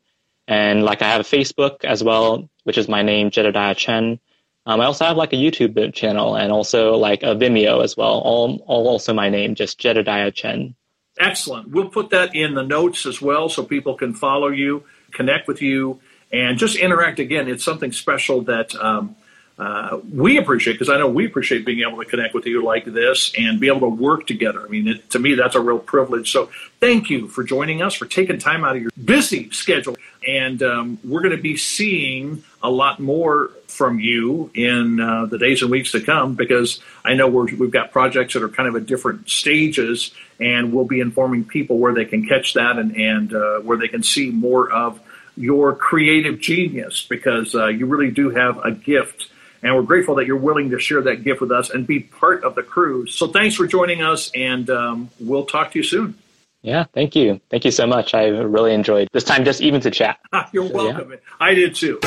And 0.47 0.83
like 0.83 1.01
I 1.01 1.09
have 1.09 1.21
a 1.21 1.25
Facebook 1.25 1.83
as 1.83 2.03
well, 2.03 2.49
which 2.63 2.77
is 2.77 2.87
my 2.87 3.03
name, 3.03 3.29
Jedidiah 3.29 3.75
Cheng. 3.75 4.19
Um, 4.65 4.81
I 4.81 4.85
also 4.85 5.05
have 5.05 5.17
like 5.17 5.33
a 5.33 5.35
YouTube 5.35 5.93
channel 5.93 6.35
and 6.35 6.51
also 6.51 6.95
like 6.95 7.23
a 7.23 7.35
Vimeo 7.35 7.83
as 7.83 7.95
well. 7.95 8.19
All, 8.19 8.63
all 8.65 8.87
also 8.87 9.13
my 9.13 9.29
name, 9.29 9.55
just 9.55 9.79
Jedidiah 9.79 10.33
Cheng. 10.33 10.73
Excellent. 11.19 11.69
We'll 11.69 11.89
put 11.89 12.11
that 12.11 12.33
in 12.33 12.53
the 12.53 12.63
notes 12.63 13.05
as 13.05 13.21
well 13.21 13.49
so 13.49 13.63
people 13.63 13.95
can 13.95 14.13
follow 14.13 14.47
you, 14.47 14.83
connect 15.11 15.47
with 15.47 15.61
you, 15.61 15.99
and 16.31 16.57
just 16.57 16.75
interact 16.75 17.19
again. 17.19 17.47
It's 17.47 17.63
something 17.63 17.91
special 17.91 18.41
that 18.43 18.75
um, 18.75 19.15
uh, 19.57 19.99
we 20.13 20.37
appreciate 20.37 20.73
because 20.73 20.89
I 20.89 20.97
know 20.97 21.07
we 21.07 21.25
appreciate 21.25 21.65
being 21.65 21.87
able 21.87 21.97
to 22.03 22.05
connect 22.07 22.35
with 22.35 22.45
you 22.45 22.63
like 22.63 22.85
this 22.85 23.33
and 23.37 23.59
be 23.59 23.67
able 23.67 23.79
to 23.81 23.87
work 23.87 24.27
together. 24.27 24.63
I 24.63 24.67
mean, 24.67 24.87
it, 24.87 25.09
to 25.11 25.19
me, 25.19 25.33
that's 25.33 25.55
a 25.55 25.59
real 25.59 25.79
privilege. 25.79 26.31
So 26.31 26.51
thank 26.79 27.09
you 27.09 27.27
for 27.27 27.43
joining 27.43 27.81
us, 27.81 27.95
for 27.95 28.05
taking 28.05 28.37
time 28.37 28.63
out 28.63 28.75
of 28.75 28.83
your 28.83 28.91
busy 29.03 29.49
schedule. 29.49 29.95
And 30.27 30.61
um, 30.61 30.99
we're 31.03 31.21
going 31.21 31.35
to 31.35 31.41
be 31.41 31.57
seeing 31.57 32.43
a 32.61 32.69
lot 32.69 32.99
more 32.99 33.49
from 33.67 33.99
you 33.99 34.51
in 34.53 34.99
uh, 34.99 35.25
the 35.25 35.39
days 35.39 35.63
and 35.63 35.71
weeks 35.71 35.91
to 35.93 36.01
come 36.01 36.35
because 36.35 36.79
I 37.03 37.15
know 37.15 37.27
we 37.27 37.51
have 37.51 37.71
got 37.71 37.91
projects 37.91 38.33
that 38.33 38.43
are 38.43 38.49
kind 38.49 38.69
of 38.69 38.75
at 38.75 38.85
different 38.85 39.29
stages 39.29 40.11
and 40.39 40.71
we'll 40.71 40.85
be 40.85 40.99
informing 40.99 41.45
people 41.45 41.79
where 41.79 41.93
they 41.95 42.05
can 42.05 42.27
catch 42.27 42.53
that 42.53 42.77
and, 42.77 42.95
and 42.95 43.33
uh, 43.33 43.59
where 43.59 43.77
they 43.77 43.87
can 43.87 44.03
see 44.03 44.29
more 44.29 44.71
of 44.71 44.99
your 45.37 45.75
creative 45.75 46.39
genius 46.39 47.05
because 47.07 47.53
uh, 47.55 47.67
you 47.67 47.85
really 47.85 48.11
do 48.11 48.29
have 48.31 48.57
a 48.65 48.71
gift 48.71 49.29
And 49.63 49.75
we're 49.75 49.81
grateful 49.81 50.15
that 50.15 50.27
you're 50.27 50.37
willing 50.37 50.69
to 50.69 50.79
share 50.79 51.01
that 51.01 51.23
gift 51.23 51.41
with 51.41 51.51
us 51.51 51.69
and 51.69 51.85
be 51.87 51.99
part 51.99 52.43
of 52.43 52.55
the 52.55 52.63
crew. 52.63 53.07
So 53.07 53.27
thanks 53.27 53.55
for 53.55 53.67
joining 53.67 54.01
us, 54.01 54.31
and 54.35 54.69
um, 54.69 55.09
we'll 55.19 55.45
talk 55.45 55.71
to 55.71 55.79
you 55.79 55.83
soon. 55.83 56.15
Yeah, 56.61 56.85
thank 56.93 57.15
you. 57.15 57.39
Thank 57.49 57.65
you 57.65 57.71
so 57.71 57.87
much. 57.87 58.13
I 58.13 58.27
really 58.27 58.73
enjoyed 58.73 59.07
this 59.13 59.23
time 59.23 59.45
just 59.45 59.61
even 59.61 59.81
to 59.81 59.91
chat. 59.91 60.19
You're 60.51 60.71
welcome. 60.71 61.11
Yeah. 61.11 61.17
I 61.39 61.53
did 61.53 61.75
too. 61.75 61.99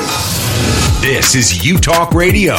This 1.00 1.34
is 1.34 1.52
UTalk 1.64 2.12
Radio. 2.12 2.56